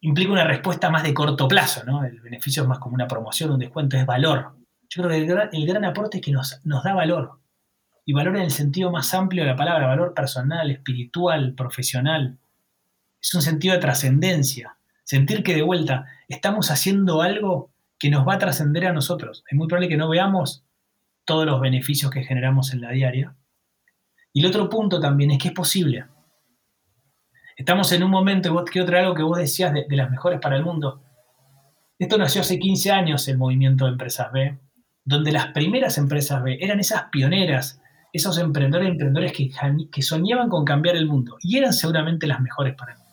implica 0.00 0.32
una 0.32 0.44
respuesta 0.44 0.90
más 0.90 1.02
de 1.02 1.14
corto 1.14 1.48
plazo, 1.48 1.82
¿no? 1.84 2.04
El 2.04 2.20
beneficio 2.20 2.62
es 2.62 2.68
más 2.68 2.78
como 2.78 2.94
una 2.94 3.08
promoción, 3.08 3.52
un 3.52 3.58
descuento, 3.58 3.96
es 3.96 4.04
valor. 4.04 4.54
Yo 4.88 5.02
creo 5.02 5.08
que 5.08 5.56
el 5.56 5.66
gran, 5.66 5.84
aporte 5.84 6.18
es 6.18 6.22
que 6.22 6.30
nos, 6.30 6.60
nos 6.64 6.84
da 6.84 6.92
valor. 6.92 7.40
Y 8.04 8.12
valor 8.12 8.36
en 8.36 8.42
el 8.42 8.50
sentido 8.50 8.90
más 8.90 9.14
amplio 9.14 9.42
de 9.42 9.50
la 9.50 9.56
palabra, 9.56 9.86
valor 9.86 10.12
personal, 10.12 10.70
espiritual, 10.70 11.54
profesional. 11.54 12.38
Es 13.20 13.34
un 13.34 13.40
sentido 13.40 13.74
de 13.74 13.80
trascendencia. 13.80 14.76
Sentir 15.04 15.42
que 15.42 15.54
de 15.54 15.62
vuelta 15.62 16.04
estamos 16.28 16.70
haciendo 16.70 17.22
algo 17.22 17.70
que 17.98 18.10
nos 18.10 18.28
va 18.28 18.34
a 18.34 18.38
trascender 18.38 18.86
a 18.86 18.92
nosotros. 18.92 19.42
Es 19.48 19.56
muy 19.56 19.68
probable 19.68 19.88
que 19.88 19.96
no 19.96 20.10
veamos 20.10 20.64
todos 21.24 21.46
los 21.46 21.60
beneficios 21.60 22.10
que 22.10 22.24
generamos 22.24 22.72
en 22.72 22.80
la 22.80 22.90
diaria. 22.90 23.36
Y 24.32 24.40
el 24.40 24.46
otro 24.46 24.68
punto 24.68 25.00
también 25.00 25.30
es 25.30 25.38
que 25.38 25.48
es 25.48 25.54
posible. 25.54 26.06
Estamos 27.56 27.92
en 27.92 28.02
un 28.02 28.10
momento, 28.10 28.48
y 28.48 28.52
vos 28.52 28.64
quiero 28.70 28.86
traer 28.86 29.04
algo 29.04 29.14
que 29.14 29.22
vos 29.22 29.38
decías 29.38 29.72
de, 29.72 29.86
las 29.90 30.10
mejores 30.10 30.40
para 30.40 30.56
el 30.56 30.64
mundo. 30.64 31.02
Esto 31.98 32.18
nació 32.18 32.40
hace 32.40 32.58
15 32.58 32.90
años, 32.90 33.28
el 33.28 33.38
movimiento 33.38 33.84
de 33.84 33.92
empresas 33.92 34.32
B, 34.32 34.58
donde 35.04 35.30
las 35.30 35.48
primeras 35.48 35.96
empresas 35.96 36.42
B 36.42 36.58
eran 36.60 36.80
esas 36.80 37.04
pioneras, 37.12 37.80
esos 38.12 38.38
emprendedores 38.38 38.88
y 38.88 38.92
emprendedores 38.92 39.32
que, 39.32 39.50
que 39.90 40.02
soñaban 40.02 40.48
con 40.48 40.64
cambiar 40.64 40.96
el 40.96 41.06
mundo 41.06 41.36
y 41.40 41.58
eran 41.58 41.72
seguramente 41.72 42.26
las 42.26 42.40
mejores 42.40 42.74
para 42.74 42.92
el 42.92 42.98
mundo. 42.98 43.04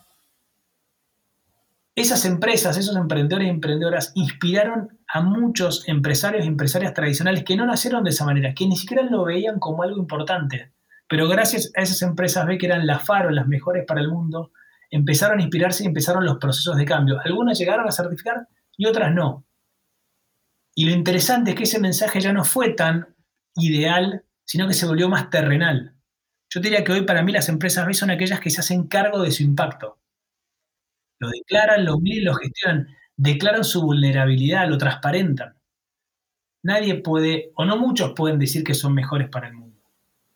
Esas 1.94 2.24
empresas, 2.24 2.76
esos 2.76 2.96
emprendedores 2.96 3.46
y 3.46 3.50
emprendedoras 3.50 4.12
inspiraron 4.14 4.98
a 5.14 5.20
muchos 5.20 5.86
empresarios 5.88 6.44
y 6.44 6.48
empresarias 6.48 6.94
tradicionales 6.94 7.44
que 7.44 7.54
no 7.54 7.66
nacieron 7.66 8.02
de 8.02 8.10
esa 8.10 8.24
manera, 8.24 8.54
que 8.54 8.66
ni 8.66 8.76
siquiera 8.76 9.02
lo 9.02 9.24
veían 9.24 9.58
como 9.58 9.82
algo 9.82 9.98
importante. 9.98 10.72
Pero 11.06 11.28
gracias 11.28 11.70
a 11.76 11.82
esas 11.82 12.00
empresas 12.00 12.46
ve 12.46 12.56
que 12.56 12.64
eran 12.64 12.86
las 12.86 13.04
faro, 13.04 13.30
las 13.30 13.46
mejores 13.46 13.84
para 13.86 14.00
el 14.00 14.08
mundo, 14.08 14.52
empezaron 14.90 15.38
a 15.38 15.42
inspirarse 15.42 15.84
y 15.84 15.86
empezaron 15.86 16.24
los 16.24 16.38
procesos 16.38 16.78
de 16.78 16.86
cambio. 16.86 17.20
Algunas 17.22 17.58
llegaron 17.58 17.86
a 17.86 17.92
certificar 17.92 18.48
y 18.78 18.86
otras 18.86 19.12
no. 19.12 19.44
Y 20.74 20.86
lo 20.86 20.92
interesante 20.92 21.50
es 21.50 21.56
que 21.56 21.64
ese 21.64 21.78
mensaje 21.78 22.18
ya 22.18 22.32
no 22.32 22.44
fue 22.44 22.70
tan 22.70 23.14
ideal, 23.54 24.24
sino 24.46 24.66
que 24.66 24.72
se 24.72 24.86
volvió 24.86 25.10
más 25.10 25.28
terrenal. 25.28 25.94
Yo 26.48 26.60
diría 26.60 26.84
que 26.84 26.92
hoy 26.92 27.02
para 27.02 27.22
mí 27.22 27.32
las 27.32 27.50
empresas 27.50 27.86
B 27.86 27.92
son 27.92 28.10
aquellas 28.10 28.40
que 28.40 28.48
se 28.48 28.60
hacen 28.60 28.88
cargo 28.88 29.22
de 29.22 29.30
su 29.30 29.42
impacto. 29.42 30.00
Lo 31.18 31.28
declaran, 31.28 31.84
lo 31.84 31.98
miden, 32.00 32.24
lo 32.24 32.34
gestionan, 32.34 32.88
declaran 33.16 33.64
su 33.64 33.82
vulnerabilidad, 33.82 34.68
lo 34.68 34.78
transparentan. 34.78 35.54
Nadie 36.62 36.96
puede, 36.96 37.52
o 37.56 37.64
no 37.64 37.76
muchos 37.76 38.12
pueden 38.14 38.38
decir 38.38 38.64
que 38.64 38.74
son 38.74 38.94
mejores 38.94 39.28
para 39.28 39.48
el 39.48 39.54
mundo. 39.54 39.78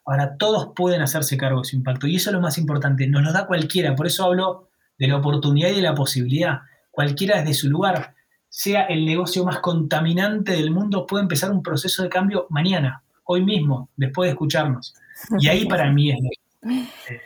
Ahora 0.04 0.36
todos 0.36 0.72
pueden 0.74 1.02
hacerse 1.02 1.36
cargo 1.36 1.60
de 1.60 1.68
su 1.68 1.76
impacto 1.76 2.06
y 2.06 2.16
eso 2.16 2.30
es 2.30 2.34
lo 2.34 2.40
más 2.40 2.58
importante, 2.58 3.06
nos 3.06 3.22
lo 3.22 3.32
da 3.32 3.46
cualquiera, 3.46 3.94
por 3.96 4.06
eso 4.06 4.24
hablo 4.24 4.68
de 4.98 5.08
la 5.08 5.16
oportunidad 5.16 5.70
y 5.70 5.76
de 5.76 5.82
la 5.82 5.94
posibilidad. 5.94 6.60
Cualquiera 6.90 7.38
desde 7.38 7.54
su 7.54 7.68
lugar, 7.68 8.14
sea 8.48 8.84
el 8.84 9.04
negocio 9.04 9.44
más 9.44 9.58
contaminante 9.58 10.52
del 10.52 10.70
mundo, 10.70 11.06
puede 11.06 11.22
empezar 11.22 11.50
un 11.50 11.62
proceso 11.62 12.02
de 12.02 12.08
cambio 12.08 12.46
mañana, 12.50 13.02
hoy 13.24 13.44
mismo, 13.44 13.90
después 13.96 14.28
de 14.28 14.32
escucharnos. 14.32 14.94
Y 15.38 15.48
ahí 15.48 15.66
para 15.66 15.92
mí 15.92 16.10
es 16.10 16.18
eh. 16.70 17.20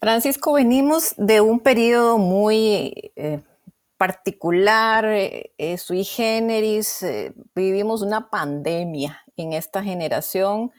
Francisco, 0.00 0.52
venimos 0.52 1.14
de 1.16 1.40
un 1.40 1.60
periodo 1.60 2.18
muy 2.18 3.12
eh, 3.16 3.40
particular, 4.02 5.04
eh, 5.06 5.78
sui 5.78 6.02
generis, 6.02 7.06
vivimos 7.54 8.02
una 8.02 8.30
pandemia 8.30 9.22
en 9.36 9.52
esta 9.52 9.80
generación, 9.80 10.72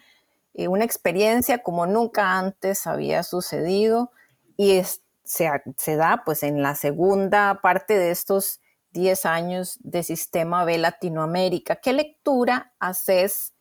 una 0.54 0.84
experiencia 0.84 1.64
como 1.64 1.86
nunca 1.86 2.38
antes 2.38 2.86
había 2.86 3.24
sucedido 3.24 4.12
y 4.58 4.82
se, 5.24 5.50
se, 5.78 5.96
da 5.96 6.24
pues 6.26 6.44
en 6.44 6.62
la 6.62 6.76
segunda 6.76 7.62
parte 7.62 7.98
de 7.98 8.12
estos 8.12 8.60
10 8.92 9.26
años 9.26 9.80
de 9.80 10.04
Sistema 10.04 10.66
B 10.66 10.78
Latinoamérica. 10.78 11.78
¿Qué 11.78 11.94
lectura 11.94 12.74
haces 12.78 13.54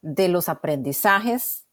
de 0.00 0.28
los 0.28 0.48
aprendizajes 0.48 1.65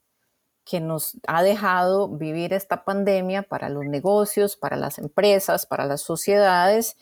que 0.64 0.80
nos 0.80 1.18
ha 1.26 1.42
dejado 1.42 2.08
vivir 2.08 2.52
esta 2.52 2.84
pandemia 2.84 3.42
para 3.42 3.68
los 3.68 3.84
negocios, 3.84 4.56
para 4.56 4.76
las 4.76 4.98
empresas, 4.98 5.66
para 5.66 5.84
las 5.84 6.00
sociedades. 6.00 6.96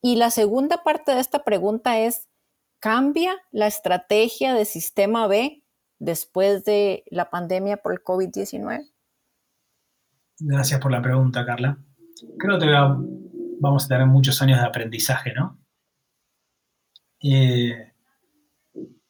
Y 0.00 0.16
la 0.16 0.30
segunda 0.30 0.82
parte 0.82 1.12
de 1.12 1.20
esta 1.20 1.44
pregunta 1.44 1.98
es, 1.98 2.28
¿cambia 2.80 3.36
la 3.50 3.66
estrategia 3.66 4.54
de 4.54 4.64
sistema 4.64 5.26
B 5.26 5.62
después 5.98 6.64
de 6.64 7.04
la 7.10 7.30
pandemia 7.30 7.78
por 7.78 7.92
el 7.92 8.02
COVID-19? 8.02 8.90
Gracias 10.38 10.80
por 10.80 10.92
la 10.92 11.02
pregunta, 11.02 11.44
Carla. 11.44 11.78
Creo 12.38 12.58
que 12.58 12.66
vamos 13.60 13.84
a 13.84 13.88
tener 13.88 14.06
muchos 14.06 14.40
años 14.42 14.60
de 14.60 14.66
aprendizaje, 14.66 15.32
¿no? 15.34 15.58
Eh, 17.22 17.92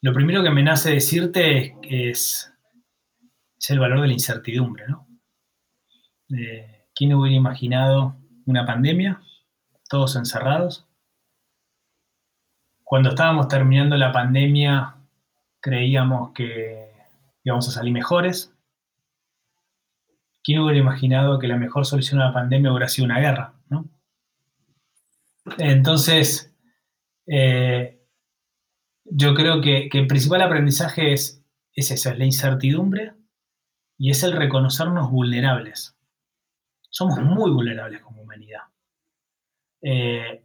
lo 0.00 0.12
primero 0.12 0.42
que 0.42 0.50
me 0.50 0.62
nace 0.62 0.92
decirte 0.92 1.76
es, 1.82 2.52
es 2.54 2.55
el 3.68 3.78
valor 3.78 4.00
de 4.00 4.08
la 4.08 4.12
incertidumbre, 4.12 4.86
¿no? 4.88 5.06
¿Quién 6.94 7.14
hubiera 7.14 7.36
imaginado 7.36 8.16
una 8.46 8.64
pandemia? 8.64 9.20
Todos 9.88 10.16
encerrados. 10.16 10.86
Cuando 12.82 13.10
estábamos 13.10 13.48
terminando 13.48 13.96
la 13.96 14.12
pandemia, 14.12 14.96
creíamos 15.60 16.32
que 16.32 16.90
íbamos 17.44 17.68
a 17.68 17.72
salir 17.72 17.92
mejores. 17.92 18.52
¿Quién 20.42 20.60
hubiera 20.60 20.80
imaginado 20.80 21.38
que 21.38 21.48
la 21.48 21.56
mejor 21.56 21.84
solución 21.86 22.20
a 22.20 22.26
la 22.26 22.32
pandemia 22.32 22.70
hubiera 22.70 22.88
sido 22.88 23.06
una 23.06 23.18
guerra? 23.18 23.54
¿no? 23.68 23.88
Entonces, 25.58 26.54
eh, 27.26 28.00
yo 29.04 29.34
creo 29.34 29.60
que, 29.60 29.88
el 29.92 30.06
principal 30.06 30.42
aprendizaje 30.42 31.12
es, 31.12 31.44
es 31.74 31.90
eso, 31.90 32.10
es 32.10 32.18
la 32.18 32.24
incertidumbre 32.24 33.12
y 33.98 34.10
es 34.10 34.22
el 34.22 34.32
reconocernos 34.32 35.10
vulnerables. 35.10 35.96
Somos 36.90 37.18
muy 37.18 37.50
vulnerables 37.50 38.00
como 38.00 38.22
humanidad. 38.22 38.62
Eh, 39.82 40.44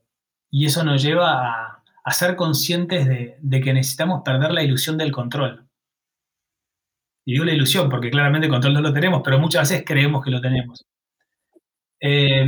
y 0.50 0.66
eso 0.66 0.84
nos 0.84 1.02
lleva 1.02 1.84
a, 2.04 2.12
ser 2.12 2.36
conscientes 2.36 3.08
de, 3.08 3.62
que 3.62 3.74
necesitamos 3.74 4.22
perder 4.24 4.52
la 4.52 4.64
ilusión 4.64 4.98
del 4.98 5.12
control. 5.12 5.68
Y 7.26 7.34
digo 7.34 7.46
la 7.46 7.54
ilusión 7.54 7.90
porque 7.90 8.10
claramente 8.10 8.48
el 8.48 8.52
control 8.52 8.74
no 8.74 8.82
lo 8.82 8.94
tenemos, 8.94 9.22
pero 9.24 9.40
muchas 9.40 9.70
veces 9.70 9.86
creemos 9.86 10.24
que 10.24 10.32
lo 10.32 10.42
tenemos. 10.42 10.86
Eh, 12.00 12.46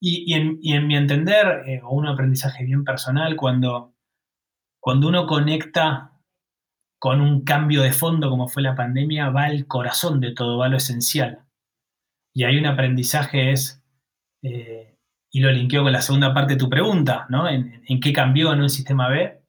y, 0.00 0.34
en, 0.34 0.86
mi 0.86 0.96
entender, 0.96 1.62
eh, 1.66 1.80
o 1.82 1.94
un 1.94 2.06
aprendizaje 2.06 2.64
bien 2.64 2.84
personal, 2.84 3.34
cuando, 3.36 3.94
cuando 4.78 5.08
uno 5.08 5.26
conecta 5.26 6.15
con 6.98 7.20
un 7.20 7.44
cambio 7.44 7.82
de 7.82 7.92
fondo 7.92 8.30
como 8.30 8.48
fue 8.48 8.62
la 8.62 8.74
pandemia, 8.74 9.30
va 9.30 9.44
al 9.44 9.66
corazón 9.66 10.20
de 10.20 10.32
todo, 10.32 10.58
va 10.58 10.66
a 10.66 10.68
lo 10.68 10.78
esencial. 10.78 11.44
Y 12.32 12.44
hay 12.44 12.58
un 12.58 12.66
aprendizaje 12.66 13.52
es, 13.52 13.82
eh, 14.42 14.96
y 15.30 15.40
lo 15.40 15.50
linkeo 15.50 15.82
con 15.82 15.92
la 15.92 16.02
segunda 16.02 16.32
parte 16.32 16.54
de 16.54 16.58
tu 16.58 16.68
pregunta, 16.68 17.26
¿no? 17.28 17.48
¿En, 17.48 18.00
qué 18.00 18.12
cambió 18.12 18.52
en 18.52 18.60
un 18.60 18.70
sistema 18.70 19.08
B? 19.08 19.42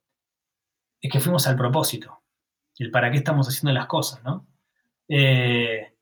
Es 1.02 1.12
que 1.12 1.20
fuimos 1.20 1.48
al 1.48 1.56
propósito, 1.56 2.22
el 2.78 2.92
para 2.92 3.12
qué 3.12 3.18
estamos 3.18 3.48
haciendo 3.48 3.74
las 3.74 3.88
cosas, 3.88 4.24
¿no? 4.24 4.48
Eh, 5.10 5.94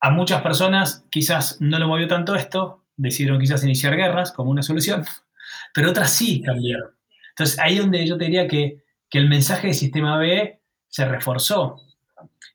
a 0.00 0.10
muchas 0.10 0.42
personas 0.42 1.04
quizás 1.10 1.60
no 1.60 1.78
lo 1.78 1.88
movió 1.88 2.08
tanto 2.08 2.34
esto, 2.34 2.84
decidieron 2.96 3.40
quizás 3.40 3.64
iniciar 3.64 3.96
guerras 3.96 4.32
como 4.32 4.50
una 4.50 4.62
solución, 4.62 5.04
pero 5.74 5.90
otras 5.90 6.12
sí 6.12 6.42
cambiaron. 6.42 6.90
Entonces, 7.30 7.58
ahí 7.58 7.74
es 7.74 7.80
donde 7.80 8.06
yo 8.06 8.16
te 8.16 8.24
diría 8.24 8.48
que, 8.48 8.85
el 9.12 9.28
mensaje 9.28 9.68
del 9.68 9.74
sistema 9.74 10.18
B 10.18 10.60
se 10.88 11.04
reforzó. 11.04 11.80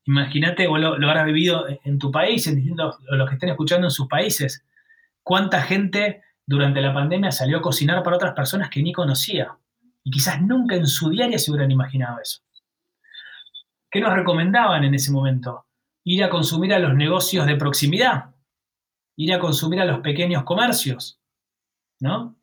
Imagínate, 0.05 0.67
vos 0.67 0.79
lo, 0.79 0.93
habrás 0.93 1.25
vivido 1.25 1.65
en 1.83 1.99
tu 1.99 2.11
país, 2.11 2.47
en 2.47 2.63
los 2.75 3.29
que 3.29 3.35
estén 3.35 3.49
escuchando 3.49 3.87
en 3.87 3.91
sus 3.91 4.07
países, 4.07 4.65
cuánta 5.23 5.61
gente 5.61 6.23
durante 6.45 6.81
la 6.81 6.93
pandemia 6.93 7.31
salió 7.31 7.59
a 7.59 7.61
cocinar 7.61 8.03
para 8.03 8.15
otras 8.15 8.33
personas 8.33 8.69
que 8.69 8.81
ni 8.81 8.91
conocía. 8.91 9.57
Y 10.03 10.11
quizás 10.11 10.41
nunca 10.41 10.75
en 10.75 10.87
su 10.87 11.09
diaria 11.09 11.37
se 11.37 11.51
hubieran 11.51 11.71
imaginado 11.71 12.19
eso. 12.19 12.41
¿Qué 13.89 13.99
nos 13.99 14.13
recomendaban 14.13 14.83
en 14.83 14.95
ese 14.95 15.11
momento? 15.11 15.65
Ir 16.03 16.23
a 16.23 16.29
consumir 16.29 16.73
a 16.73 16.79
los 16.79 16.95
negocios 16.95 17.45
de 17.45 17.55
proximidad, 17.55 18.33
ir 19.17 19.33
a 19.33 19.39
consumir 19.39 19.81
a 19.81 19.85
los 19.85 19.99
pequeños 19.99 20.43
comercios, 20.43 21.19
¿no? 21.99 22.35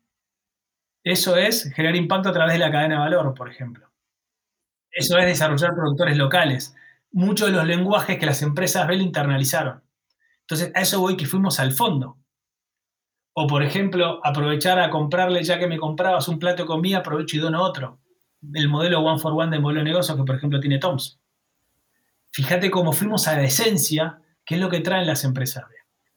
Eso 1.03 1.35
es 1.35 1.71
generar 1.73 1.95
impacto 1.95 2.29
a 2.29 2.33
través 2.33 2.53
de 2.53 2.59
la 2.59 2.71
cadena 2.71 2.95
de 2.95 3.01
valor, 3.01 3.33
por 3.33 3.49
ejemplo. 3.49 3.88
Eso 4.91 5.17
es 5.17 5.25
desarrollar 5.25 5.73
productores 5.75 6.17
locales. 6.17 6.75
Muchos 7.11 7.47
de 7.47 7.55
los 7.55 7.65
lenguajes 7.65 8.17
que 8.17 8.25
las 8.25 8.41
empresas 8.41 8.87
Bell 8.87 9.01
internalizaron. 9.01 9.81
Entonces, 10.41 10.71
a 10.75 10.81
eso 10.81 10.99
voy 10.99 11.17
que 11.17 11.25
fuimos 11.25 11.59
al 11.59 11.71
fondo. 11.71 12.17
O, 13.33 13.47
por 13.47 13.63
ejemplo, 13.63 14.19
aprovechar 14.23 14.79
a 14.79 14.89
comprarle, 14.89 15.43
ya 15.43 15.59
que 15.59 15.67
me 15.67 15.77
comprabas 15.77 16.27
un 16.27 16.39
plato 16.39 16.63
de 16.63 16.67
comida, 16.67 16.99
aprovecho 16.99 17.37
y 17.37 17.39
dono 17.39 17.63
otro. 17.63 17.99
El 18.53 18.69
modelo 18.69 19.01
One 19.01 19.19
for 19.19 19.33
One 19.33 19.55
de 19.55 19.61
modelo 19.61 19.79
de 19.79 19.85
negocio 19.85 20.15
que, 20.15 20.23
por 20.23 20.35
ejemplo, 20.35 20.59
tiene 20.59 20.79
Toms. 20.79 21.19
Fíjate 22.31 22.69
cómo 22.69 22.93
fuimos 22.93 23.27
a 23.27 23.35
la 23.35 23.43
esencia, 23.43 24.21
que 24.45 24.55
es 24.55 24.61
lo 24.61 24.69
que 24.69 24.81
traen 24.81 25.07
las 25.07 25.23
empresas. 25.23 25.65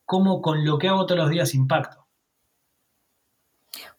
Cómo 0.04 0.42
con 0.42 0.64
lo 0.64 0.78
que 0.78 0.88
hago 0.88 1.06
todos 1.06 1.20
los 1.20 1.30
días 1.30 1.54
impacto 1.54 2.01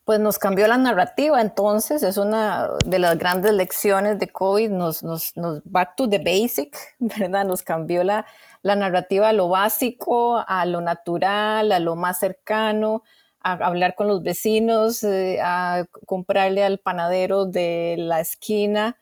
pues 0.06 0.20
nos 0.20 0.38
cambió 0.38 0.68
la 0.68 0.78
narrativa, 0.78 1.40
entonces 1.42 2.04
es 2.04 2.18
una 2.18 2.70
de 2.86 3.00
las 3.00 3.18
grandes 3.18 3.54
lecciones 3.54 4.20
de 4.20 4.28
COVID, 4.28 4.70
nos, 4.70 5.02
nos, 5.02 5.36
nos 5.38 5.62
back 5.64 5.96
to 5.96 6.10
the 6.10 6.20
basic, 6.20 6.78
¿verdad? 7.00 7.46
Nos 7.46 7.64
cambió 7.64 8.04
la, 8.04 8.26
la, 8.64 8.76
narrativa 8.76 9.30
a 9.30 9.34
lo 9.34 9.48
básico, 9.48 10.44
a 10.46 10.66
lo 10.66 10.82
natural, 10.82 11.72
a 11.72 11.80
lo 11.80 11.96
más 11.96 12.20
cercano, 12.20 13.04
a 13.42 13.54
hablar 13.54 13.96
con 13.96 14.08
los 14.08 14.24
vecinos, 14.24 15.04
eh, 15.04 15.40
a 15.42 15.86
comprarle 16.06 16.64
al 16.64 16.80
panadero 16.80 17.46
de 17.46 17.96
la 17.98 18.20
esquina, 18.20 18.98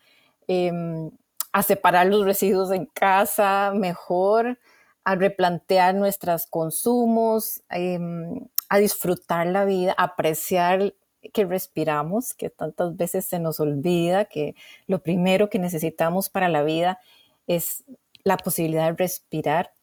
em, 0.48 1.12
a 1.54 1.64
separar 1.64 2.08
los 2.08 2.26
residuos 2.26 2.72
en 2.72 2.86
casa 2.86 3.72
mejor, 3.76 4.60
a 5.04 5.16
replantear 5.16 5.96
nuestros 5.96 6.46
consumos, 6.48 7.64
em, 7.70 8.48
a 8.72 8.80
disfrutar 8.80 9.48
la 9.48 9.66
vida, 9.66 9.94
apreciar 9.98 10.94
que 11.34 11.44
respiramos, 11.44 12.34
que 12.34 12.50
tantas 12.50 12.96
veces 12.96 13.26
se 13.26 13.38
nos 13.38 13.60
olvida 13.60 14.24
que 14.24 14.56
lo 14.88 15.04
primero 15.04 15.50
que 15.50 15.60
necesitamos 15.60 16.30
para 16.30 16.48
la 16.48 16.64
vida 16.64 16.98
es 17.48 17.84
la 18.24 18.38
posibilidad 18.38 18.86
de 18.86 18.96
respirar, 18.96 19.74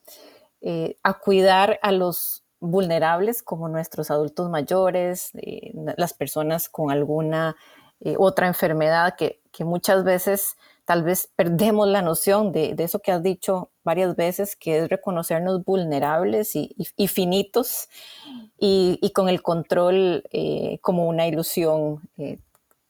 eh, 0.63 0.97
a 1.03 1.19
cuidar 1.19 1.79
a 1.83 1.93
los 1.93 2.45
vulnerables 2.61 3.43
como 3.43 3.69
nuestros 3.69 4.11
adultos 4.11 4.49
mayores, 4.49 5.33
eh, 5.35 5.75
las 5.99 6.15
personas 6.15 6.71
con 6.71 6.91
alguna 6.91 7.57
eh, 8.01 8.15
otra 8.19 8.47
enfermedad 8.47 9.17
que, 9.17 9.43
que 9.53 9.67
muchas 9.67 10.03
veces 10.03 10.57
tal 10.89 11.03
vez 11.03 11.31
perdemos 11.37 11.87
la 11.87 12.01
noción 12.01 12.53
de, 12.53 12.75
eso 12.79 13.01
que 13.01 13.13
has 13.13 13.23
dicho 13.23 13.71
varias 13.89 14.15
veces, 14.17 14.55
que 14.55 14.79
es 14.79 14.89
reconocernos 14.91 15.65
vulnerables 15.65 16.55
y, 16.55 17.09
finitos 17.09 17.89
y, 18.59 19.11
con 19.15 19.31
el 19.31 19.41
control 19.41 20.25
eh, 20.31 20.79
como 20.83 21.09
una 21.09 21.27
ilusión, 21.27 22.07
eh, 22.19 22.39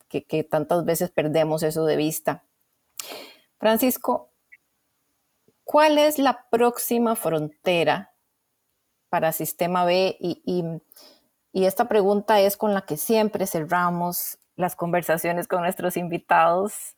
que, 0.09 0.43
tantas 0.43 0.85
veces 0.85 1.11
perdemos 1.11 1.63
eso 1.63 1.87
de 1.87 1.97
vista. 1.97 2.43
Francisco, 3.59 4.29
¿Cuál 5.71 5.99
es 5.99 6.19
la 6.19 6.47
próxima 6.49 7.15
frontera 7.15 8.15
para 9.11 9.33
Sistema 9.33 9.85
B? 9.85 10.17
Y, 10.19 10.65
esta 11.53 11.89
pregunta 11.89 12.41
es 12.41 12.57
con 12.57 12.73
la 12.73 12.87
que 12.87 12.97
siempre 12.97 13.47
cerramos 13.47 14.39
las 14.57 14.75
conversaciones 14.75 15.47
con 15.47 15.61
nuestros 15.61 15.99
invitados 15.99 16.97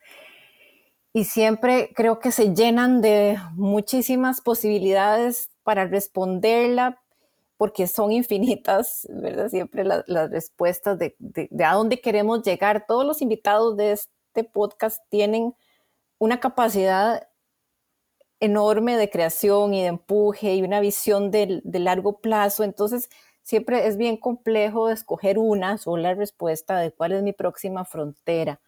y 1.13 1.25
siempre 1.25 1.91
creo 1.95 2.19
que 2.19 2.31
se 2.31 2.53
llenan 2.53 3.01
de 3.01 3.37
muchísimas 3.53 4.41
posibilidades 4.41 5.49
para 5.63 5.85
responderla 5.85 7.01
porque 7.57 7.85
son 7.85 8.11
infinitas, 8.11 9.07
¿verdad? 9.11 9.49
Siempre 9.49 9.83
las 9.83 10.31
respuestas 10.31 10.97
de, 10.97 11.15
de, 11.19 11.63
a 11.63 11.73
dónde 11.73 12.01
queremos 12.01 12.41
llegar. 12.41 12.85
Todos 12.87 13.05
los 13.05 13.21
invitados 13.21 13.77
de 13.77 13.91
este 13.91 14.43
podcast 14.43 14.99
tienen 15.09 15.53
una 16.17 16.39
capacidad 16.39 17.27
enorme 18.41 18.97
de 18.97 19.09
creación 19.09 19.73
y 19.73 19.81
de 19.81 19.87
empuje 19.87 20.55
y 20.55 20.63
una 20.63 20.79
visión 20.79 21.31
de, 21.31 21.61
largo 21.63 22.19
plazo. 22.19 22.63
Entonces, 22.63 23.09
siempre 23.43 23.87
es 23.87 23.95
bien 23.95 24.17
complejo 24.17 24.89
escoger 24.89 25.37
una 25.37 25.77
sola 25.77 26.15
respuesta 26.15 26.79
de 26.79 26.91
cuál 26.91 27.13
es 27.13 27.23
mi 27.23 27.31
próxima 27.31 27.85
frontera. 27.85 28.59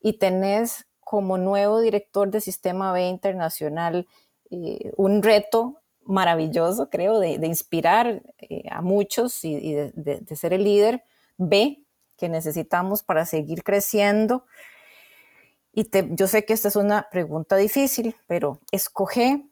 Y 0.00 0.14
tenés 0.14 0.86
como 1.12 1.36
nuevo 1.36 1.82
director 1.82 2.30
de 2.30 2.40
Sistema 2.40 2.90
B 2.90 3.06
Internacional 3.06 4.08
eh, 4.50 4.92
un 4.96 5.22
reto 5.22 5.82
maravilloso, 6.04 6.88
creo, 6.88 7.20
de, 7.20 7.34
inspirar 7.46 8.22
eh, 8.38 8.62
a 8.70 8.80
muchos 8.80 9.44
y, 9.44 9.74
de, 9.74 10.24
ser 10.34 10.54
el 10.54 10.64
líder 10.64 11.04
B 11.36 11.84
que 12.16 12.30
necesitamos 12.30 13.02
para 13.02 13.26
seguir 13.26 13.62
creciendo. 13.62 14.46
Y 15.74 15.86
yo 16.14 16.26
sé 16.28 16.46
que 16.46 16.54
esta 16.54 16.68
es 16.68 16.76
una 16.76 17.06
pregunta 17.10 17.56
difícil, 17.56 18.16
pero 18.26 18.58
escoge 18.70 19.44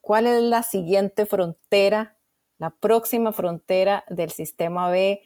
cuál 0.00 0.26
es 0.26 0.40
la 0.40 0.62
siguiente 0.62 1.26
frontera, 1.26 2.16
la 2.56 2.70
próxima 2.70 3.34
frontera 3.34 4.02
del 4.08 4.30
sistema 4.30 4.88
B, 4.88 5.20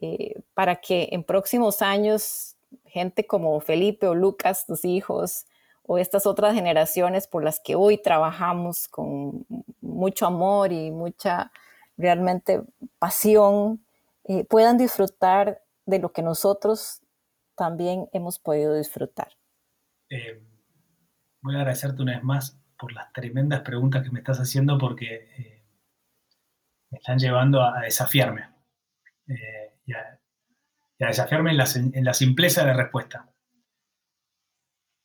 eh, 0.00 0.40
para 0.54 0.76
que 0.76 1.10
en 1.12 1.24
próximos 1.24 1.82
años 1.82 2.54
gente 2.98 3.26
como 3.26 3.58
Felipe 3.60 4.06
o 4.06 4.14
Lucas, 4.14 4.66
tus 4.66 4.84
hijos, 4.84 5.46
o 5.82 5.98
estas 5.98 6.26
otras 6.26 6.54
generaciones 6.54 7.26
por 7.26 7.42
las 7.42 7.60
que 7.60 7.74
hoy 7.74 7.98
trabajamos 7.98 8.88
con 8.88 9.46
mucho 9.80 10.26
amor 10.26 10.72
y 10.72 10.90
mucha 10.90 11.50
realmente 11.96 12.62
pasión, 12.98 13.84
eh, 14.24 14.44
puedan 14.44 14.76
disfrutar 14.76 15.62
de 15.86 15.98
lo 15.98 16.12
que 16.12 16.22
nosotros 16.22 17.00
también 17.56 18.08
hemos 18.12 18.38
podido 18.38 18.74
disfrutar. 18.74 19.32
Eh, 20.10 20.40
voy 21.40 21.54
a 21.54 21.58
agradecerte 21.58 22.02
una 22.02 22.12
vez 22.14 22.22
más 22.22 22.58
por 22.78 22.92
las 22.92 23.12
tremendas 23.12 23.60
preguntas 23.62 24.04
que 24.04 24.10
me 24.10 24.20
estás 24.20 24.38
haciendo 24.38 24.78
porque 24.78 25.28
eh, 25.36 25.64
me 26.90 26.98
están 26.98 27.18
llevando 27.18 27.62
a, 27.62 27.80
desafiarme 27.80 28.48
eh, 29.26 29.67
desafiarme 31.06 31.52
en 31.52 32.04
la, 32.04 32.14
simpleza 32.14 32.64
de 32.64 32.74
respuesta. 32.74 33.30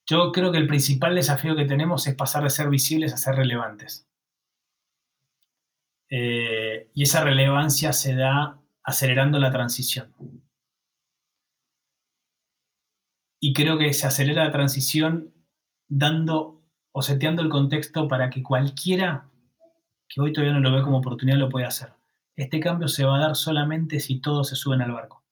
Yo 0.06 0.32
creo 0.32 0.52
que 0.52 0.58
el 0.58 0.68
principal 0.68 1.16
desafío 1.16 1.56
que 1.56 1.66
tenemos 1.66 2.08
es 2.08 2.16
pasar 2.16 2.44
de 2.44 2.50
ser 2.50 2.70
visibles 2.70 3.14
a 3.14 3.18
ser 3.18 3.36
relevantes. 3.36 4.08
y 6.10 7.04
esa 7.04 7.24
relevancia 7.24 7.92
se 7.94 8.16
da 8.16 8.60
acelerando 8.84 9.40
la 9.40 9.52
transición. 9.52 10.14
y 13.46 13.52
creo 13.52 13.78
que 13.78 13.92
se 13.92 14.08
acelera 14.08 14.46
la 14.46 14.54
transición 14.54 15.34
dando 15.90 16.62
o 16.94 17.02
seteando 17.02 17.42
el 17.42 17.50
contexto 17.50 18.08
para 18.08 18.30
que 18.30 18.42
cualquiera 18.42 19.30
que 20.08 20.22
hoy 20.22 20.32
todavía 20.32 20.54
no 20.54 20.62
lo 20.62 20.74
ve 20.74 20.82
como 20.82 21.00
oportunidad 21.00 21.38
lo 21.38 21.50
pueda 21.50 21.68
hacer. 21.68 21.90
Este 22.38 22.62
cambio 22.62 22.88
se 22.88 23.04
va 23.04 23.18
a 23.18 23.20
dar 23.20 23.36
solamente 23.36 24.00
si 24.00 24.22
todos 24.22 24.48
se 24.48 24.56
suben 24.56 24.82
al 24.82 24.94
barco. 24.94 25.23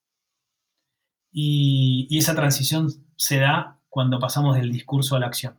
Y, 1.32 2.08
esa 2.18 2.36
transición 2.36 2.90
se 3.16 3.40
da 3.40 3.80
cuando 3.90 4.20
pasamos 4.20 4.56
del 4.56 4.72
discurso 4.72 5.16
a 5.16 5.20
la 5.20 5.28
acción. 5.28 5.58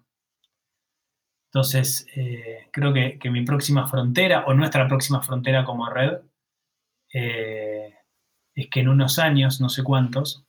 Entonces, 1.47 2.07
eh, 2.17 2.69
creo 2.73 2.93
que, 2.93 3.31
mi 3.31 3.45
próxima 3.45 3.87
frontera, 3.87 4.45
o 4.47 4.55
nuestra 4.55 4.89
próxima 4.89 5.23
frontera 5.23 5.65
como 5.65 5.89
red, 5.89 6.21
eh, 7.13 7.95
es 8.55 8.69
que 8.71 8.81
en 8.81 8.89
unos 8.89 9.19
años, 9.19 9.61
no 9.61 9.69
sé 9.69 9.83
cuántos, 9.83 10.47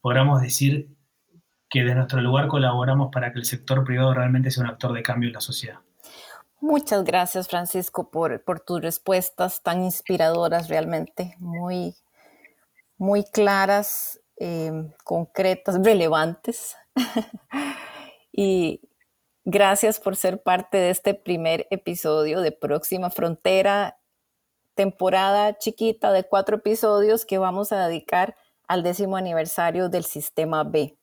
podamos 0.00 0.40
decir 0.40 0.88
que 1.68 1.84
de 1.84 1.94
nuestro 1.94 2.20
lugar 2.20 2.48
colaboramos 2.48 3.10
para 3.12 3.32
que 3.32 3.38
el 3.38 3.44
sector 3.44 3.84
privado 3.84 4.12
realmente 4.12 4.50
sea 4.50 4.64
un 4.64 4.70
actor 4.70 4.92
de 4.92 5.02
cambio 5.02 5.28
en 5.28 5.34
la 5.34 5.40
sociedad. 5.40 5.78
Muchas 6.60 7.04
gracias, 7.04 7.48
Francisco, 7.48 8.10
por, 8.10 8.44
por 8.44 8.60
tus 8.60 8.82
respuestas 8.82 9.62
tan 9.62 9.82
inspiradoras 9.82 10.68
realmente, 10.68 11.34
muy, 11.38 11.94
muy 12.98 13.24
claras, 13.24 14.19
em, 14.40 14.90
concretas, 15.04 15.78
relevantes. 15.82 16.76
y 18.32 18.80
gracias 19.44 20.00
por 20.00 20.16
ser 20.16 20.42
parte 20.42 20.78
de 20.78 20.90
este 20.90 21.14
primer 21.14 21.68
episodio 21.70 22.40
de 22.40 22.50
Próxima 22.50 23.10
Frontera, 23.10 23.98
temporada 24.74 25.58
chiquita 25.58 26.10
de 26.10 26.24
cuatro 26.24 26.56
episodios 26.56 27.26
que 27.26 27.38
vamos 27.38 27.70
a 27.70 27.86
dedicar 27.86 28.34
al 28.66 28.82
décimo 28.82 29.16
aniversario 29.16 29.88
del 29.88 30.04
Sistema 30.04 30.64
B. 30.64 30.96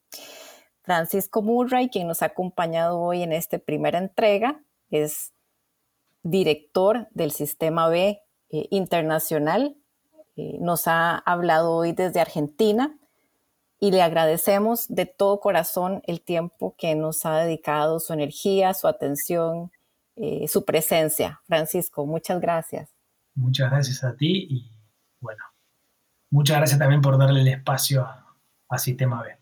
Francisco 0.81 1.41
Murray, 1.41 1.89
quien 1.89 2.07
nos 2.07 2.23
ha 2.23 2.27
acompañado 2.27 2.99
hoy 2.99 3.21
en 3.21 3.33
esta 3.33 3.59
primera 3.59 3.99
entrega, 3.99 4.63
es 4.89 5.33
director 6.23 7.07
del 7.11 7.31
Sistema 7.31 7.87
B 7.87 8.21
eh, 8.49 8.67
Internacional. 8.71 9.77
Eh, 10.37 10.57
nos 10.59 10.87
ha 10.87 11.17
hablado 11.17 11.75
hoy 11.75 11.91
desde 11.91 12.19
Argentina 12.19 12.97
y 13.79 13.91
le 13.91 14.01
agradecemos 14.01 14.87
de 14.87 15.05
todo 15.05 15.39
corazón 15.39 16.01
el 16.05 16.21
tiempo 16.21 16.75
que 16.77 16.95
nos 16.95 17.25
ha 17.25 17.37
dedicado, 17.37 17.99
su 17.99 18.13
energía, 18.13 18.73
su 18.73 18.87
atención, 18.87 19.71
eh, 20.15 20.47
su 20.47 20.65
presencia. 20.65 21.41
Francisco, 21.47 22.05
muchas 22.05 22.41
gracias. 22.41 22.89
Muchas 23.35 23.69
gracias 23.69 24.03
a 24.03 24.15
ti 24.15 24.47
y 24.49 24.71
bueno, 25.19 25.43
muchas 26.31 26.57
gracias 26.57 26.79
también 26.79 27.01
por 27.01 27.17
darle 27.17 27.41
el 27.41 27.47
espacio 27.47 28.01
a, 28.01 28.35
a 28.69 28.77
Sistema 28.77 29.21
B 29.21 29.37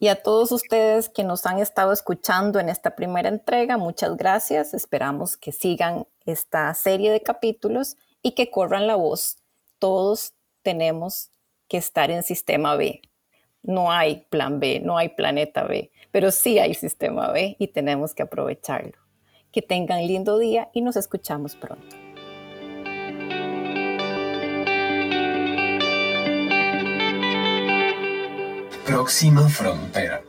y 0.00 0.08
a 0.08 0.20
todos 0.20 0.50
ustedes 0.50 1.10
que 1.10 1.24
nos 1.24 1.44
han 1.44 1.58
estado 1.58 1.92
escuchando 1.92 2.58
en 2.58 2.70
esta 2.70 2.96
primera 2.96 3.28
entrega, 3.28 3.76
muchas 3.76 4.16
gracias. 4.16 4.72
Esperamos 4.72 5.36
que 5.36 5.52
sigan 5.52 6.06
esta 6.24 6.72
serie 6.72 7.12
de 7.12 7.22
capítulos 7.22 7.98
y 8.22 8.32
que 8.32 8.50
corran 8.50 8.86
la 8.86 8.96
voz. 8.96 9.36
Todos 9.78 10.32
tenemos 10.62 11.30
que 11.70 11.78
estar 11.78 12.10
en 12.10 12.24
sistema 12.24 12.74
B. 12.74 13.00
No 13.62 13.92
hay 13.92 14.26
plan 14.28 14.58
B, 14.58 14.80
no 14.80 14.98
hay 14.98 15.10
planeta 15.10 15.62
B, 15.62 15.92
pero 16.10 16.32
sí 16.32 16.58
hay 16.58 16.74
sistema 16.74 17.30
B 17.30 17.56
y 17.58 17.68
tenemos 17.68 18.12
que 18.14 18.24
aprovecharlo. 18.24 18.98
Que 19.52 19.62
tengan 19.62 20.06
lindo 20.06 20.38
día 20.38 20.68
y 20.74 20.82
nos 20.82 20.96
escuchamos 20.96 21.54
pronto. 21.54 21.96
Próxima 28.84 29.48
frontera. 29.48 30.22